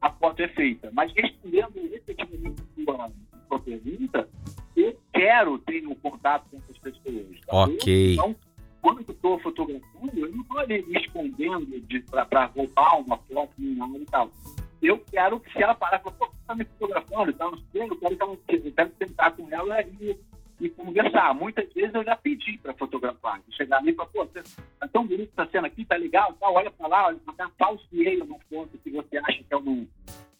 a 0.00 0.10
foto 0.10 0.40
é 0.40 0.48
feita. 0.48 0.90
Mas 0.92 1.12
respondendo 1.14 1.76
efetivamente 1.92 2.62
a 2.88 3.10
sua 3.48 3.58
pergunta, 3.60 4.28
eu 4.76 4.96
quero 5.12 5.58
ter 5.58 5.86
um 5.86 5.94
contato 5.94 6.46
com 6.50 6.58
essas 6.58 6.78
pessoas. 6.78 7.40
Tá? 7.46 7.56
Ok. 7.56 8.14
Então, 8.14 8.36
quando 8.80 9.00
eu 9.06 9.12
estou 9.12 9.38
fotografando, 9.40 10.12
eu 10.14 10.30
não 10.30 10.42
estou 10.42 10.58
ali 10.58 10.82
me 10.86 10.98
escondendo 11.00 11.66
para 12.28 12.46
roubar 12.46 13.00
uma 13.00 13.18
foto 13.18 13.52
nem 13.58 13.74
nada 13.74 13.98
e 13.98 14.04
tal 14.06 14.30
eu 14.86 14.98
quero 15.10 15.40
que 15.40 15.52
se 15.52 15.62
ela 15.62 15.74
parar 15.74 15.98
pô, 15.98 16.10
você 16.10 16.32
tá 16.46 16.54
me 16.54 16.64
fotografando, 16.64 17.32
tá 17.32 17.50
no 17.50 17.56
espelho, 17.56 17.92
eu 17.92 17.96
quero, 17.96 18.14
eu 18.14 18.72
quero 18.72 19.36
com 19.36 19.48
ela 19.50 19.82
e, 19.82 20.18
e 20.60 20.68
conversar. 20.70 21.34
Muitas 21.34 21.72
vezes 21.72 21.94
eu 21.94 22.04
já 22.04 22.16
pedi 22.16 22.58
para 22.58 22.74
fotografar. 22.74 23.40
Chegar 23.50 23.78
ali 23.78 23.90
e 23.90 23.94
falar, 23.94 24.08
pô, 24.10 24.26
tá 24.26 24.88
tão 24.88 25.06
bonito 25.06 25.32
essa 25.36 25.50
cena 25.50 25.66
aqui, 25.66 25.84
tá 25.84 25.96
legal, 25.96 26.32
tá, 26.34 26.50
olha 26.50 26.70
para 26.70 26.86
lá, 26.86 27.06
olha 27.06 27.18
para 27.18 27.34
cá, 27.34 27.50
falseei 27.58 28.20
uma 28.20 28.38
foto 28.50 28.78
que 28.78 28.90
você 28.90 29.18
acha 29.18 29.42
que 29.42 29.52
é, 29.52 29.56
um, 29.56 29.86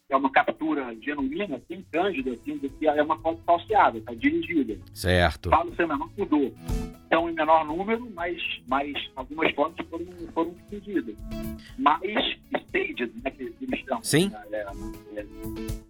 é 0.09 0.17
uma 0.17 0.31
captura 0.31 0.95
genuína, 1.01 1.57
assim, 1.57 1.85
cândida, 1.91 2.31
assim, 2.31 2.57
do 2.57 2.69
que 2.69 2.87
é 2.87 3.03
uma 3.03 3.17
foto 3.19 3.41
falseada, 3.45 4.01
tá 4.01 4.13
dirigida. 4.13 4.77
Certo. 4.93 5.49
Falo 5.49 5.73
sem 5.75 5.87
menor 5.87 6.09
mudou. 6.17 6.53
Então, 7.05 7.29
em 7.29 7.33
menor 7.33 7.65
número, 7.65 8.09
mas, 8.15 8.41
mas 8.67 8.93
algumas 9.15 9.53
fotos 9.53 9.85
foram, 9.87 10.05
foram 10.33 10.53
pedidas. 10.69 11.15
Mais 11.77 12.37
staged, 12.57 13.11
né, 13.23 13.31
que 13.31 13.43
eles 13.61 13.79
chamam. 13.85 14.03
Sim. 14.03 14.29
Né, 14.29 14.43
é, 14.51 15.19
é. 15.19 15.25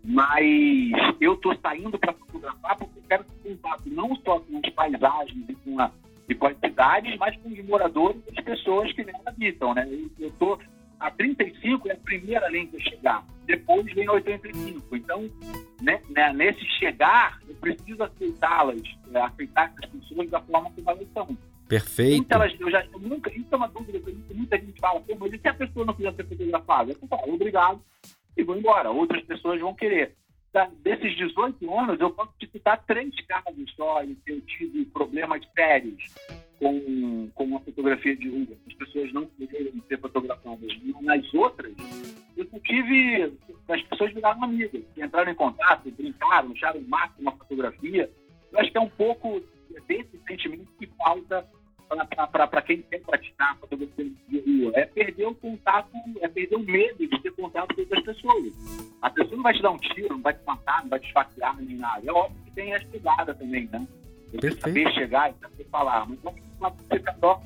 Mas 0.04 1.16
eu 1.22 1.34
estou 1.34 1.56
saindo 1.62 1.98
para 1.98 2.14
fotografar 2.14 2.78
porque 2.78 3.00
eu 3.00 3.04
quero 3.08 3.24
ter 3.24 3.50
contato 3.50 3.84
não 3.88 4.16
só 4.18 4.40
com 4.40 4.60
as 4.64 4.74
paisagens 4.74 5.50
e 5.50 5.56
com 5.56 5.80
a 5.80 5.92
de 6.28 6.36
quantidades, 6.36 7.18
mas 7.18 7.36
com 7.38 7.50
os 7.50 7.66
moradores 7.66 8.22
e 8.28 8.40
as 8.40 8.46
pessoas 8.46 8.94
que 8.94 9.04
nela 9.04 9.20
habitam, 9.26 9.74
né? 9.74 9.90
Eu 10.20 10.28
estou 10.28 10.60
a 11.00 11.12
35 11.12 11.90
é 11.90 11.94
a 11.94 11.98
primeira 11.98 12.48
linha 12.50 12.70
a 12.76 12.80
chegar, 12.80 13.26
depois 13.46 13.86
vem 13.94 14.08
a 14.08 14.14
85. 14.14 14.96
Então, 14.96 15.30
né, 15.82 16.02
né, 16.10 16.34
nesse 16.34 16.66
chegar, 16.78 17.40
eu 17.48 17.56
preciso 17.56 18.04
aceitá-las, 18.04 18.82
é, 19.14 19.22
aceitar 19.22 19.74
essas 19.78 19.90
pessoas 19.92 20.30
da 20.30 20.42
forma 20.42 20.72
como 20.72 20.90
elas 20.90 21.08
são. 21.14 21.38
Perfeito. 21.68 22.24
Então, 22.24 22.44
eu 22.44 22.72
já, 22.72 22.84
eu 22.86 23.00
nunca, 23.00 23.32
isso 23.32 23.48
é 23.52 23.56
uma 23.56 23.68
dúvida 23.68 24.00
que 24.00 24.34
muita 24.34 24.58
gente 24.58 24.80
fala, 24.80 25.04
mas 25.20 25.34
e 25.34 25.38
se 25.38 25.48
a 25.48 25.54
pessoa 25.54 25.86
não 25.86 25.94
quiser 25.94 26.14
ser 26.16 26.28
fotografada? 26.28 26.92
Eu 26.92 27.08
falo, 27.08 27.34
obrigado, 27.34 27.82
e 28.36 28.44
vou 28.44 28.58
embora. 28.58 28.90
Outras 28.90 29.24
pessoas 29.24 29.60
vão 29.60 29.74
querer. 29.74 30.16
Da, 30.52 30.70
desses 30.84 31.16
18 31.16 31.80
anos, 31.80 32.00
eu 32.00 32.10
posso 32.10 32.32
te 32.40 32.50
citar 32.50 32.84
três 32.86 33.14
casos 33.28 33.72
só 33.76 34.04
em 34.04 34.16
que 34.16 34.32
eu 34.32 34.42
tive 34.42 34.86
problemas 34.86 35.42
sérios 35.56 36.04
com, 36.58 37.30
com 37.36 37.56
a 37.56 37.60
fotografia 37.60 38.16
de 38.16 38.30
rua. 38.30 38.58
As 38.68 38.74
pessoas 38.74 39.14
não 39.14 39.26
queriam 39.28 39.74
ser 39.88 40.00
fotografadas. 40.00 40.72
Nas 41.02 41.34
outras, 41.34 41.74
eu 42.36 42.46
tive. 42.62 43.34
As 43.70 43.82
pessoas 43.84 44.14
viraram 44.14 44.44
amigas, 44.44 44.84
entraram 44.98 45.32
em 45.32 45.36
contato, 45.36 45.92
brincaram, 45.92 46.52
acharam 46.52 46.80
o 46.80 46.90
máximo 46.90 47.30
uma 47.30 47.38
fotografia. 47.38 48.10
Eu 48.52 48.60
acho 48.60 48.72
que 48.72 48.78
é 48.78 48.82
um 48.82 48.90
pouco 48.90 49.42
desse 49.88 50.20
sentimento 50.28 50.68
que 50.80 50.88
falta 50.98 51.48
para 51.89 52.62
quem 52.62 52.82
quer 52.84 53.02
praticar 53.02 53.58
fotografia 53.58 54.12
de 54.28 54.39
rua. 54.39 54.71
É 54.75 54.86
perder 54.86 55.25
o 55.25 55.36
contato, 55.36 55.89
é 56.21 56.28
perder 56.28 56.56
o 56.56 56.60
medo 56.60 57.08
de 57.08 57.21
ter 57.21 57.32
contato 57.32 57.73
com 57.73 57.82
outras 57.82 58.04
pessoas. 58.04 58.54
A 59.02 59.10
pessoa 59.10 59.36
não 59.36 59.43
vai 59.43 59.54
te 59.54 59.62
dar 59.62 59.71
um 59.71 59.78
tiro, 59.78 60.10
não 60.10 60.21
vai 60.21 60.34
te 60.34 60.45
matar, 60.45 60.82
não 60.84 60.89
vai 60.89 60.99
te 60.99 61.08
esfaquear 61.08 61.56
nem 61.58 61.78
nada. 61.78 62.02
É 62.06 62.12
óbvio 62.12 62.41
que 62.45 62.52
tem 62.52 62.73
a 62.73 62.80
chegada 62.80 63.34
também, 63.34 63.67
né? 63.71 63.88
Você 64.32 64.52
saber 64.52 64.93
chegar 64.93 65.32
e 65.32 65.34
saber 65.39 65.65
falar. 65.71 66.08
Mas 66.60 66.73
você 66.73 66.99
carioca 66.99 67.41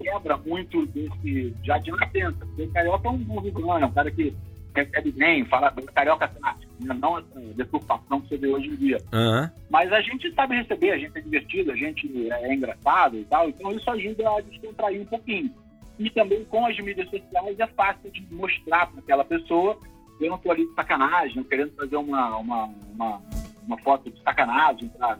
quebra 0.00 0.36
muito 0.38 0.86
desse 0.86 1.54
já 1.62 1.78
de 1.78 1.90
nascença. 1.90 2.38
Porque 2.38 2.62
o 2.62 2.72
carioca 2.72 3.08
é 3.08 3.10
um 3.10 3.18
burro, 3.18 3.72
é 3.78 3.86
um 3.86 3.92
cara 3.92 4.10
que 4.10 4.34
recebe 4.74 5.12
bem, 5.12 5.44
fala 5.44 5.72
carioca 5.94 6.28
tático, 6.28 6.61
né? 6.84 6.96
não 7.00 7.18
essa 7.18 7.40
deturpação 7.54 8.20
que 8.20 8.28
você 8.28 8.36
vê 8.36 8.48
hoje 8.48 8.68
em 8.68 8.76
dia. 8.76 8.98
Uhum. 9.12 9.50
Mas 9.70 9.92
a 9.92 10.00
gente 10.00 10.32
sabe 10.34 10.56
receber, 10.56 10.92
a 10.92 10.98
gente 10.98 11.16
é 11.16 11.20
divertido, 11.20 11.72
a 11.72 11.76
gente 11.76 12.30
é 12.30 12.54
engraçado 12.54 13.18
e 13.18 13.24
tal, 13.24 13.48
então 13.48 13.72
isso 13.72 13.90
ajuda 13.90 14.28
a 14.28 14.40
descontrair 14.40 15.00
um 15.00 15.06
pouquinho. 15.06 15.52
E 15.98 16.10
também 16.10 16.44
com 16.44 16.66
as 16.66 16.78
mídias 16.78 17.08
sociais 17.10 17.58
é 17.58 17.66
fácil 17.68 18.10
de 18.10 18.26
mostrar 18.34 18.86
para 18.86 19.00
aquela 19.00 19.24
pessoa 19.24 19.78
eu 20.24 20.30
não 20.30 20.36
estou 20.36 20.52
ali 20.52 20.66
de 20.66 20.74
sacanagem, 20.74 21.44
querendo 21.44 21.74
fazer 21.74 21.96
uma, 21.96 22.36
uma, 22.36 22.64
uma, 22.94 23.22
uma 23.66 23.78
foto 23.78 24.10
de 24.10 24.22
sacanagem 24.22 24.88
para 24.90 25.18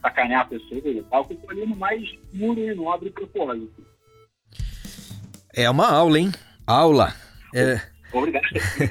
sacanear 0.00 0.42
a 0.42 0.46
pessoa 0.46 0.80
e 0.84 1.02
tal, 1.10 1.24
que 1.24 1.32
eu 1.32 1.36
estou 1.36 1.50
ali 1.50 1.66
no 1.66 1.76
mais 1.76 2.08
puro 2.36 2.60
e 2.60 2.74
nobre 2.74 3.10
propósito. 3.10 3.84
É 5.52 5.68
uma 5.68 5.88
aula, 5.88 6.18
hein? 6.18 6.32
Aula. 6.66 7.14
É... 7.54 7.80
Obrigado. 8.14 8.44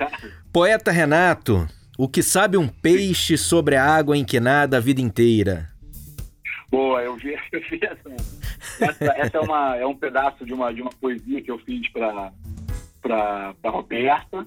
Poeta 0.52 0.92
Renato, 0.92 1.66
o 1.98 2.08
que 2.08 2.22
sabe 2.22 2.58
um 2.58 2.68
peixe 2.68 3.38
sobre 3.38 3.76
a 3.76 3.86
água 3.86 4.18
em 4.18 4.26
que 4.26 4.40
nada 4.40 4.78
a 4.78 4.82
vida 4.82 5.02
inteira? 5.02 5.70
Boa, 6.70 7.02
eu 7.02 7.16
vi, 7.16 7.34
eu 7.52 7.62
vi 7.70 7.80
essa. 7.82 8.10
Essa, 8.80 9.14
essa 9.18 9.38
é, 9.38 9.40
uma, 9.40 9.76
é 9.78 9.86
um 9.86 9.96
pedaço 9.96 10.46
de 10.46 10.54
uma, 10.54 10.74
de 10.74 10.82
uma 10.82 10.92
poesia 10.92 11.42
que 11.42 11.52
eu 11.52 11.58
fiz 11.60 11.88
para 11.90 12.32
Roberta. 13.66 14.46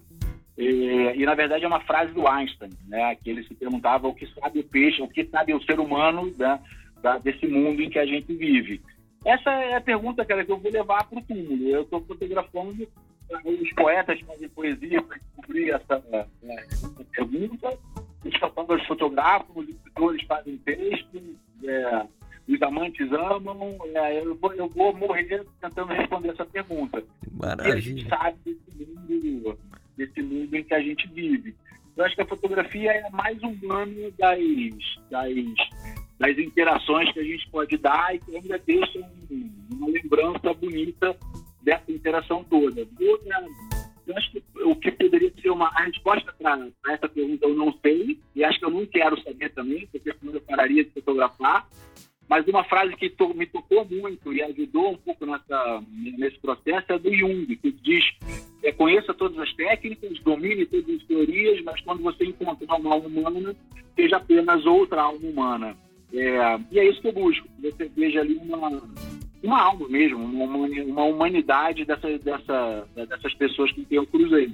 E, 0.59 1.13
e, 1.17 1.27
na 1.27 1.35
verdade 1.35 1.65
é 1.65 1.69
uma 1.69 1.81
frase 1.81 2.13
do 2.13 2.27
Einstein, 2.27 2.71
né? 2.89 3.15
Que 3.17 3.31
ele 3.31 3.45
se 3.45 3.55
perguntava 3.55 4.09
o 4.09 4.15
que 4.15 4.27
sabe 4.41 4.61
o 4.61 4.65
peixe, 4.65 5.03
o 5.03 5.09
que 5.09 5.25
sabe 5.27 5.55
o 5.55 5.63
ser 5.63 5.79
humano 5.79 6.33
né? 6.39 6.59
da, 7.03 7.19
desse 7.19 7.47
mundo 7.47 7.83
em 7.83 7.91
que 7.91 7.99
a 7.99 8.07
gente 8.07 8.35
vive. 8.35 8.81
Essa 9.25 9.51
é 9.51 9.77
a 9.77 9.81
pergunta, 9.81 10.25
cara, 10.25 10.45
que 10.45 10.53
eu 10.53 10.59
vou 10.59 10.71
levar 10.71 11.05
para 11.05 11.19
o 11.19 11.23
túmulo. 11.23 11.69
Eu 11.69 11.83
estou 11.83 12.01
fotografando 12.01 12.89
os 13.45 13.73
poetas 13.73 14.21
fazem 14.21 14.49
poesia 14.49 15.03
para 15.03 15.19
descobrir 15.19 15.71
essa, 15.71 16.03
essa, 16.43 17.05
pergunta, 17.13 17.79
os 18.25 18.37
fotógrafos 18.37 18.87
fotografam, 18.87 19.57
os 19.57 19.69
escritores 19.69 20.23
fazem 20.25 20.57
texto, 20.59 21.23
é, 21.65 22.07
os 22.49 22.63
amantes 22.63 23.11
amam. 23.13 23.79
É, 23.95 24.21
eu, 24.21 24.35
vou, 24.37 24.53
eu 24.55 24.69
vou 24.69 24.95
morrer 24.95 25.45
tentando 25.61 25.93
responder 25.93 26.31
essa 26.31 26.45
pergunta. 26.45 27.03
Maravilha. 27.33 27.75
E 27.75 27.79
a 27.79 27.81
gente 27.81 28.09
sabe 28.09 28.37
desse 28.45 28.91
mundo, 29.09 29.59
desse 29.97 30.23
mundo 30.23 30.55
em 30.55 30.65
que 30.65 30.75
a 30.75 30.81
gente 30.81 31.09
vive. 31.09 31.55
Eu 31.97 32.05
acho 32.05 32.15
que 32.15 32.23
a 32.23 32.27
fotografia 32.27 32.93
é 32.93 33.11
mais 33.11 33.43
humano 33.43 34.13
das, 34.19 34.39
das, 35.11 35.33
das 36.19 36.39
interações 36.39 37.11
que 37.13 37.21
a 37.21 37.25
gente 37.25 37.49
pode 37.51 37.79
dar 37.79 38.15
e 38.15 38.19
que 38.19 38.37
ainda 38.37 38.59
deixa 38.59 39.01
uma 39.73 39.89
lembrança 39.89 40.53
bonita 40.55 41.17
dessa 41.67 41.91
interação 41.91 42.45
toda. 42.45 42.87
Eu, 43.01 44.17
acho 44.17 44.31
que 44.31 44.43
o 44.63 44.77
que 44.77 44.93
poderia 44.93 45.33
ser 45.43 45.51
uma 45.51 45.67
a 45.67 45.83
resposta 45.83 46.33
para 46.39 46.71
essa 46.89 47.09
pergunta 47.09 47.45
eu 47.45 47.57
não 47.57 47.77
sei, 47.83 48.21
e 48.37 48.45
acho 48.45 48.61
que 48.61 48.65
eu 48.65 48.71
não 48.71 48.87
quero 48.87 49.21
saber 49.21 49.51
também, 49.51 49.85
porque 49.89 50.15
senão 50.15 50.33
eu 50.33 50.41
pararia 50.41 50.85
de 50.85 50.91
fotografar. 50.91 51.69
Mas 52.29 52.47
uma 52.47 52.65
frase 52.65 52.95
que 52.97 53.11
to, 53.11 53.35
me 53.35 53.47
tocou 53.47 53.85
muito 53.85 54.33
e 54.33 54.43
ajudou 54.43 54.93
um 54.93 54.97
pouco 54.97 55.27
nessa, 55.27 55.83
nesse 56.19 56.39
processo 56.39 56.93
é 56.93 56.99
do 56.99 57.13
Jung, 57.13 57.57
que 57.57 57.73
diz: 57.73 58.05
é, 58.63 58.71
conheça 58.73 59.13
todas 59.13 59.39
as 59.39 59.53
técnicas, 59.55 60.21
domine 60.21 60.67
todas 60.67 60.89
as 60.89 61.03
teorias, 61.05 61.61
mas 61.65 61.81
quando 61.81 62.03
você 62.03 62.25
encontrar 62.25 62.77
uma 62.77 62.95
alma 62.95 63.09
humana, 63.09 63.57
seja 63.97 64.17
apenas 64.17 64.65
outra 64.67 65.03
alma 65.03 65.29
humana. 65.29 65.77
É, 66.13 66.61
e 66.71 66.79
é 66.79 66.89
isso 66.89 67.01
que 67.01 67.09
eu 67.09 67.13
busco, 67.13 67.49
você 67.61 67.91
veja 67.97 68.21
ali 68.21 68.37
uma, 68.37 68.83
uma 69.43 69.61
alma 69.61 69.89
mesmo, 69.89 70.19
uma, 70.19 70.67
uma 70.67 71.05
humanidade 71.05 71.85
dessa, 71.85 72.19
dessa, 72.19 72.89
dessas 72.95 73.35
pessoas 73.35 73.71
com 73.73 73.85
quem 73.85 73.97
eu 73.97 74.07
cruzei. 74.07 74.53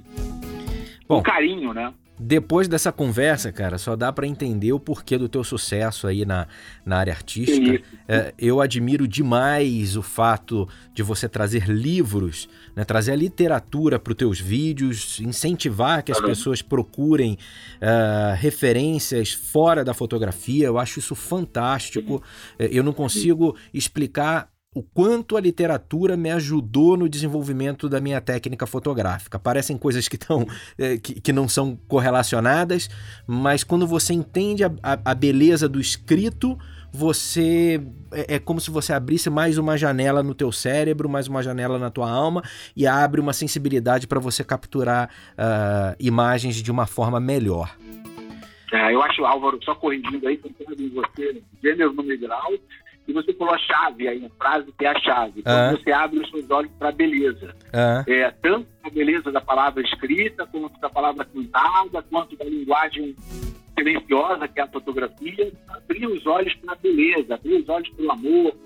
Bom, 1.09 1.19
um 1.19 1.23
carinho, 1.23 1.73
né? 1.73 1.93
Depois 2.25 2.69
dessa 2.69 2.93
conversa, 2.93 3.51
cara, 3.51 3.79
só 3.79 3.97
dá 3.97 4.13
para 4.13 4.27
entender 4.27 4.73
o 4.73 4.79
porquê 4.79 5.19
do 5.19 5.29
teu 5.29 5.43
sucesso 5.43 6.07
aí 6.07 6.25
na, 6.25 6.47
na 6.87 6.99
área 6.99 7.13
artística. 7.13 7.83
É, 8.07 8.33
eu 8.39 8.61
admiro 8.61 9.09
demais 9.09 9.97
o 9.97 10.03
fato 10.03 10.69
de 10.95 11.03
você 11.03 11.29
trazer 11.29 11.69
livros, 11.69 12.49
né, 12.77 12.85
trazer 12.85 13.13
a 13.13 13.17
literatura 13.17 13.99
para 13.99 14.13
os 14.13 14.17
teus 14.17 14.39
vídeos, 14.39 15.19
incentivar 15.21 16.05
que 16.05 16.13
as 16.13 16.21
pessoas 16.21 16.63
procurem 16.63 17.37
uh, 17.81 18.37
referências 18.37 19.33
fora 19.33 19.85
da 19.85 19.93
fotografia. 19.93 20.67
Eu 20.67 20.79
acho 20.79 21.01
isso 21.01 21.17
fantástico. 21.17 22.23
Eu 22.57 22.85
não 22.85 22.93
consigo 22.93 23.57
explicar 23.75 24.52
o 24.75 24.83
quanto 24.83 25.37
a 25.37 25.41
literatura 25.41 26.17
me 26.17 26.31
ajudou 26.31 26.97
no 26.97 27.09
desenvolvimento 27.09 27.89
da 27.89 28.01
minha 28.01 28.21
técnica 28.21 28.67
fotográfica. 28.67 29.39
Parecem 29.39 29.77
coisas 29.77 30.09
que, 30.09 30.17
tão, 30.17 30.47
é, 30.79 30.97
que, 30.97 31.21
que, 31.21 31.33
não 31.33 31.47
são 31.47 31.77
correlacionadas, 31.87 32.89
mas 33.27 33.63
quando 33.63 33.87
você 33.87 34.15
entende 34.15 34.65
a, 34.65 34.73
a, 34.83 34.99
a 35.13 35.15
beleza 35.15 35.69
do 35.69 35.79
escrito, 35.79 36.59
você 36.91 37.83
é, 38.13 38.37
é, 38.37 38.39
como 38.39 38.61
se 38.61 38.71
você 38.71 38.93
abrisse 38.93 39.31
mais 39.31 39.59
uma 39.59 39.77
janela 39.77 40.23
no 40.23 40.35
teu 40.35 40.53
cérebro, 40.53 41.09
mais 41.09 41.27
uma 41.27 41.43
janela 41.43 41.79
na 41.79 41.91
tua 41.91 42.11
alma 42.11 42.43
e 42.77 42.87
abre 42.87 43.21
uma 43.21 43.33
sensibilidade 43.33 44.07
para 44.07 44.21
você 44.21 44.45
capturar 44.45 45.11
uh, 45.33 45.97
imagens 45.99 46.57
de 46.63 46.71
uma 46.71 46.87
forma 46.87 47.19
melhor. 47.19 47.75
É, 48.73 48.95
eu 48.95 49.03
acho, 49.03 49.23
Álvaro, 49.25 49.59
só 49.63 49.75
corrigindo 49.75 50.27
aí, 50.27 50.41
em 50.79 50.89
você, 50.89 51.43
gênero, 51.63 51.93
número 51.93 52.19
grau, 52.21 52.53
e 53.07 53.13
você 53.13 53.33
falou 53.33 53.55
a 53.55 53.59
chave 53.59 54.09
aí, 54.09 54.25
a 54.25 54.31
frase 54.31 54.73
que 54.79 54.85
é 54.85 54.89
a 54.89 55.01
chave. 55.01 55.43
Quando 55.43 55.79
você 55.79 55.93
abre 55.93 56.19
os 56.21 56.31
seus 56.31 56.51
olhos 56.51 56.71
para 56.79 56.89
a 56.91 56.93
beleza. 56.93 57.55
É, 58.07 58.31
tanto 58.31 58.67
a 58.83 58.91
beleza 58.91 59.33
da 59.33 59.41
palavra 59.41 59.83
escrita, 59.83 60.47
quanto 60.47 60.81
da 60.81 60.89
palavra 60.89 61.25
cantada, 61.25 62.03
quanto 62.03 62.37
da 62.37 62.45
linguagem 62.45 63.15
silenciosa, 63.77 64.47
que 64.47 64.61
é 64.61 64.63
a 64.63 64.69
fotografia. 64.69 65.53
Abrir 65.69 66.07
os 66.07 66.27
olhos 66.27 66.55
para 66.55 66.75
a 66.75 66.77
beleza, 66.77 67.35
abrir 67.35 67.55
os 67.55 67.69
olhos 67.69 67.89
para 67.89 68.05
o 68.07 68.13
amor, 68.13 68.57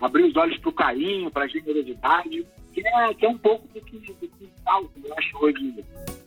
abrir 0.00 0.24
os 0.24 0.36
olhos 0.36 0.58
para 0.58 0.70
o 0.70 0.72
carinho, 0.72 1.30
para 1.30 1.44
a 1.44 1.48
generosidade, 1.48 2.46
que 2.72 2.86
é, 2.86 3.14
que 3.14 3.26
é 3.26 3.28
um 3.28 3.38
pouco 3.38 3.68
do 3.68 3.80
que, 3.82 3.98
do 3.98 4.28
que 4.28 4.50
falta, 4.64 4.90
eu 5.04 5.14
acho, 5.18 5.36
hoje, 5.38 5.84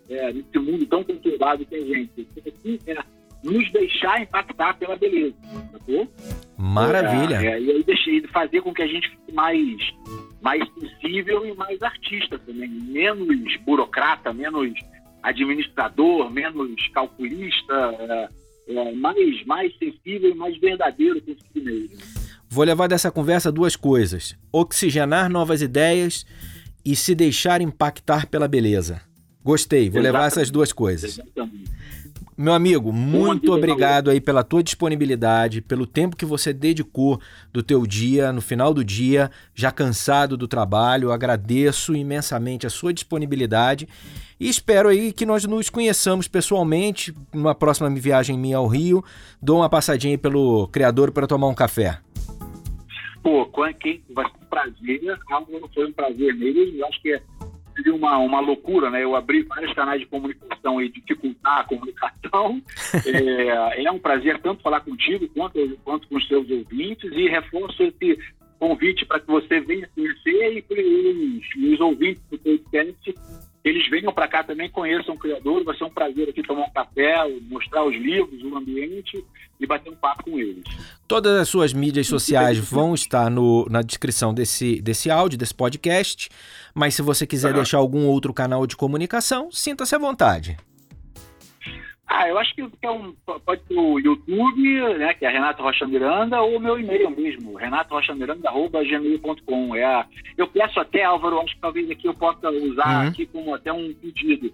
é, 0.09 0.32
nesse 0.32 0.59
mundo 0.59 0.86
tão 0.86 1.03
conturbado 1.03 1.66
que 1.66 1.76
a 1.76 1.82
gente. 1.82 2.28
Assim, 2.45 2.80
é, 2.86 3.14
nos 3.44 3.72
deixar 3.72 4.22
impactar 4.22 4.78
pela 4.78 4.96
beleza, 4.96 5.36
sacou? 5.72 6.12
Maravilha. 6.58 7.36
É, 7.36 7.54
é, 7.54 7.62
e 7.62 7.72
aí 7.72 7.84
deixei 7.84 8.22
de 8.22 8.28
fazer 8.28 8.62
com 8.62 8.74
que 8.74 8.82
a 8.82 8.88
gente 8.88 9.10
fique 9.10 9.34
mais, 9.34 9.78
mais 10.42 10.64
sensível 10.74 11.46
e 11.46 11.54
mais 11.56 11.82
artista 11.82 12.40
também, 12.40 12.70
menos 12.70 13.56
burocrata, 13.66 14.34
menos 14.34 14.74
administrador, 15.22 16.32
menos 16.32 16.88
calculista, 16.94 17.74
é, 18.00 18.30
é, 18.68 18.92
mais, 18.94 19.46
mais 19.46 19.78
sensível 19.78 20.32
e 20.32 20.36
mais 20.36 20.58
verdadeiro 20.60 21.22
consigo 21.22 21.66
mesmo. 21.66 21.98
Vou 22.50 22.64
levar 22.64 22.88
dessa 22.88 23.12
conversa 23.12 23.52
duas 23.52 23.76
coisas: 23.76 24.38
oxigenar 24.52 25.30
novas 25.30 25.62
ideias 25.62 26.26
e 26.86 26.96
se 26.96 27.14
deixar 27.14 27.62
impactar 27.62 28.28
pela 28.28 28.48
beleza. 28.48 29.02
Gostei, 29.44 29.90
vou 29.90 30.00
Exatamente. 30.00 30.04
levar 30.04 30.28
essas 30.28 30.50
duas 30.50 30.72
coisas. 30.72 31.20
Exatamente. 31.20 31.66
Meu 32.38 32.54
amigo, 32.54 32.92
muito 32.92 33.54
obrigado 33.54 34.10
aí 34.10 34.20
pela 34.20 34.44
tua 34.44 34.62
disponibilidade, 34.62 35.62
pelo 35.62 35.88
tempo 35.88 36.18
que 36.18 36.26
você 36.26 36.52
dedicou 36.52 37.18
do 37.54 37.64
teu 37.64 37.88
dia, 37.88 38.34
no 38.34 38.42
final 38.42 38.74
do 38.74 38.84
dia, 38.84 39.32
já 39.54 39.72
cansado 39.72 40.36
do 40.36 40.46
trabalho. 40.46 41.14
Agradeço 41.14 41.96
imensamente 41.96 42.68
a 42.68 42.70
sua 42.70 42.94
disponibilidade 42.94 43.88
e 44.38 44.50
espero 44.50 44.90
aí 44.90 45.14
que 45.14 45.26
nós 45.26 45.46
nos 45.46 45.70
conheçamos 45.70 46.28
pessoalmente 46.28 47.16
numa 47.34 47.56
próxima 47.56 47.90
viagem 47.90 48.38
minha 48.38 48.58
ao 48.58 48.68
Rio. 48.68 49.02
Dou 49.42 49.60
uma 49.60 49.70
passadinha 49.70 50.16
aí 50.16 50.18
pelo 50.18 50.68
criador 50.68 51.12
para 51.12 51.28
tomar 51.28 51.48
um 51.48 51.56
café. 51.56 52.00
Pô, 53.24 53.50
quem 53.80 54.04
vai 54.14 54.26
ser 54.26 54.38
um 54.42 54.46
prazer, 54.50 55.20
foi 55.74 55.88
um 55.88 55.94
prazer 55.94 56.36
mesmo. 56.36 56.86
Acho 56.86 57.02
que 57.02 57.14
é 57.14 57.22
seria 57.76 57.94
uma, 57.94 58.18
uma 58.18 58.40
loucura, 58.40 58.90
né? 58.90 59.04
Eu 59.04 59.16
abri 59.16 59.44
vários 59.44 59.74
canais 59.74 60.00
de 60.00 60.08
comunicação 60.08 60.82
e 60.82 60.90
dificultar 60.90 61.60
a 61.60 61.64
comunicação. 61.64 62.62
é, 63.06 63.84
é 63.84 63.92
um 63.92 64.00
prazer 64.00 64.40
tanto 64.40 64.64
falar 64.64 64.82
contigo 64.82 65.28
quanto, 65.30 65.60
quanto 65.84 66.08
com 66.08 66.18
os 66.18 66.28
seus 66.28 66.50
ouvintes 66.50 67.12
e 67.12 67.28
reforço 67.28 67.84
esse 67.84 68.18
convite 68.60 69.06
para 69.06 69.20
que 69.20 69.28
você 69.28 69.60
venha 69.60 69.90
conhecer 69.94 70.66
e 70.70 71.40
os, 71.60 71.74
os 71.74 71.80
ouvintes 71.80 72.24
do 72.32 72.38
podcast 72.38 73.16
eles 73.66 73.89
venham 73.89 74.13
para 74.13 74.28
cá 74.28 74.43
também, 74.43 74.70
conheçam 74.70 75.16
o 75.16 75.18
criador. 75.18 75.63
Vai 75.63 75.76
ser 75.76 75.86
um 75.86 75.89
prazer 75.89 76.30
aqui 76.30 76.43
tomar 76.43 76.68
um 76.68 76.70
café, 76.70 77.16
mostrar 77.49 77.84
os 77.84 77.95
livros, 77.95 78.43
o 78.43 78.55
ambiente 78.55 79.26
e 79.59 79.66
bater 79.66 79.91
um 79.91 79.95
papo 79.95 80.26
com 80.26 80.39
eles. 80.39 80.63
Todas 81.07 81.36
as 81.36 81.49
suas 81.49 81.74
mídias 81.74 82.05
sociais 82.05 82.59
vão 82.59 82.93
estar 82.93 83.28
no, 83.32 83.66
na 83.68 83.82
descrição 83.82 84.36
desse, 84.36 84.80
desse 84.82 85.09
áudio, 85.09 85.39
desse 85.39 85.53
podcast. 85.55 86.30
Mas 86.76 86.93
se 86.93 87.01
você 87.01 87.26
quiser 87.26 87.49
uhum. 87.49 87.55
deixar 87.55 87.80
algum 87.80 88.05
outro 88.05 88.32
canal 88.32 88.68
de 88.68 88.76
comunicação, 88.78 89.51
sinta-se 89.51 89.95
à 89.95 89.97
vontade. 89.97 90.57
Ah, 92.18 92.30
eu 92.30 92.39
acho 92.39 92.55
que 92.55 92.61
é 92.82 92.89
um, 92.89 93.13
pode 93.45 93.61
ser 93.68 93.78
o 93.78 93.99
YouTube, 93.99 94.80
né, 94.97 95.13
que 95.16 95.26
é 95.26 95.30
Renato 95.30 95.61
Rocha 95.61 95.86
Miranda, 95.86 96.41
ou 96.41 96.55
o 96.55 96.59
meu 96.61 96.80
e-mail 96.80 97.09
mesmo, 97.09 97.55
renatorochamiranda.gmail.com. 97.55 99.76
É 99.76 100.05
eu 100.38 100.47
peço 100.47 100.80
até, 100.80 101.03
Álvaro, 101.03 101.41
acho 101.41 101.55
que 101.55 101.59
talvez 101.59 101.91
aqui 101.91 102.07
eu 102.07 102.13
possa 102.13 102.49
usar 102.49 103.03
uhum. 103.03 103.09
aqui 103.09 103.26
como 103.26 103.53
até 103.53 103.74
um 103.74 103.93
pedido. 103.93 104.49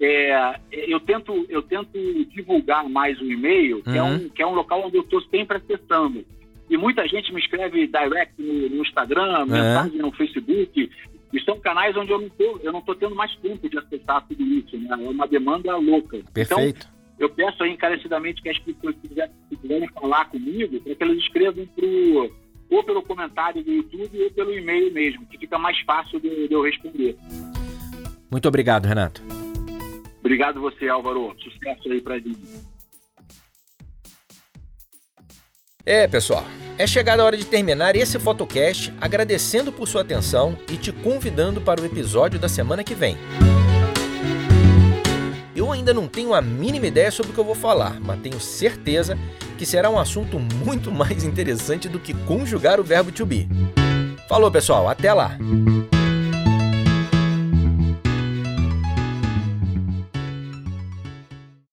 É, 0.00 0.54
eu, 0.72 0.98
tento, 0.98 1.44
eu 1.50 1.60
tento 1.60 1.92
divulgar 2.30 2.88
mais 2.88 3.20
o 3.20 3.30
e-mail, 3.30 3.82
que, 3.82 3.98
é 3.98 4.02
um, 4.02 4.12
uhum. 4.12 4.30
que 4.30 4.42
é 4.42 4.46
um 4.46 4.54
local 4.54 4.86
onde 4.86 4.96
eu 4.96 5.02
estou 5.02 5.20
sempre 5.24 5.58
acessando. 5.58 6.24
E 6.70 6.78
muita 6.78 7.06
gente 7.06 7.34
me 7.34 7.40
escreve 7.40 7.86
direct 7.86 8.32
no, 8.38 8.70
no 8.70 8.82
Instagram, 8.82 9.42
é. 9.42 9.44
mensagem 9.44 9.98
no 9.98 10.10
Facebook, 10.12 10.88
e 11.34 11.42
são 11.42 11.58
canais 11.58 11.96
onde 11.96 12.12
eu 12.12 12.20
não 12.20 12.28
tô, 12.28 12.60
eu 12.62 12.72
não 12.72 12.80
tô 12.80 12.94
tendo 12.94 13.16
mais 13.16 13.34
tempo 13.36 13.68
de 13.68 13.76
acessar 13.76 14.24
tudo 14.26 14.44
isso, 14.44 14.78
né? 14.78 14.88
É 14.92 14.94
uma 14.94 15.26
demanda 15.26 15.76
louca. 15.76 16.20
Perfeito. 16.32 16.78
Então, 16.78 16.93
eu 17.18 17.28
peço 17.28 17.62
aí 17.62 17.70
encarecidamente 17.70 18.42
que 18.42 18.48
as 18.48 18.58
pessoas 18.58 18.94
que 18.96 19.56
quiserem 19.56 19.88
falar 19.88 20.26
comigo, 20.26 20.80
para 20.80 20.94
que 20.94 21.02
elas 21.02 21.18
escrevam 21.18 21.66
pro, 21.66 22.32
ou 22.70 22.84
pelo 22.84 23.02
comentário 23.02 23.62
do 23.62 23.70
YouTube 23.70 24.22
ou 24.22 24.30
pelo 24.30 24.52
e-mail 24.52 24.92
mesmo, 24.92 25.26
que 25.26 25.38
fica 25.38 25.58
mais 25.58 25.78
fácil 25.80 26.20
de, 26.20 26.48
de 26.48 26.54
eu 26.54 26.62
responder. 26.62 27.16
Muito 28.30 28.48
obrigado, 28.48 28.86
Renato. 28.86 29.22
Obrigado 30.20 30.60
você, 30.60 30.88
Álvaro. 30.88 31.34
Sucesso 31.38 31.92
aí 31.92 32.00
para 32.00 32.18
gente. 32.18 32.40
É, 35.86 36.08
pessoal, 36.08 36.44
é 36.78 36.86
chegada 36.86 37.22
a 37.22 37.26
hora 37.26 37.36
de 37.36 37.44
terminar 37.44 37.94
esse 37.94 38.18
fotocast 38.18 38.90
agradecendo 38.98 39.70
por 39.70 39.86
sua 39.86 40.00
atenção 40.00 40.58
e 40.72 40.78
te 40.78 40.90
convidando 40.90 41.60
para 41.60 41.80
o 41.80 41.84
episódio 41.84 42.38
da 42.38 42.48
semana 42.48 42.82
que 42.82 42.94
vem. 42.94 43.16
Eu 45.64 45.72
ainda 45.72 45.94
não 45.94 46.06
tenho 46.06 46.34
a 46.34 46.42
mínima 46.42 46.86
ideia 46.86 47.10
sobre 47.10 47.32
o 47.32 47.34
que 47.34 47.40
eu 47.40 47.44
vou 47.44 47.54
falar, 47.54 47.98
mas 47.98 48.20
tenho 48.20 48.38
certeza 48.38 49.16
que 49.56 49.64
será 49.64 49.88
um 49.88 49.98
assunto 49.98 50.38
muito 50.38 50.92
mais 50.92 51.24
interessante 51.24 51.88
do 51.88 51.98
que 51.98 52.12
conjugar 52.12 52.78
o 52.78 52.84
verbo 52.84 53.10
to 53.10 53.24
be. 53.24 53.48
Falou, 54.28 54.50
pessoal, 54.50 54.86
até 54.86 55.10
lá! 55.14 55.38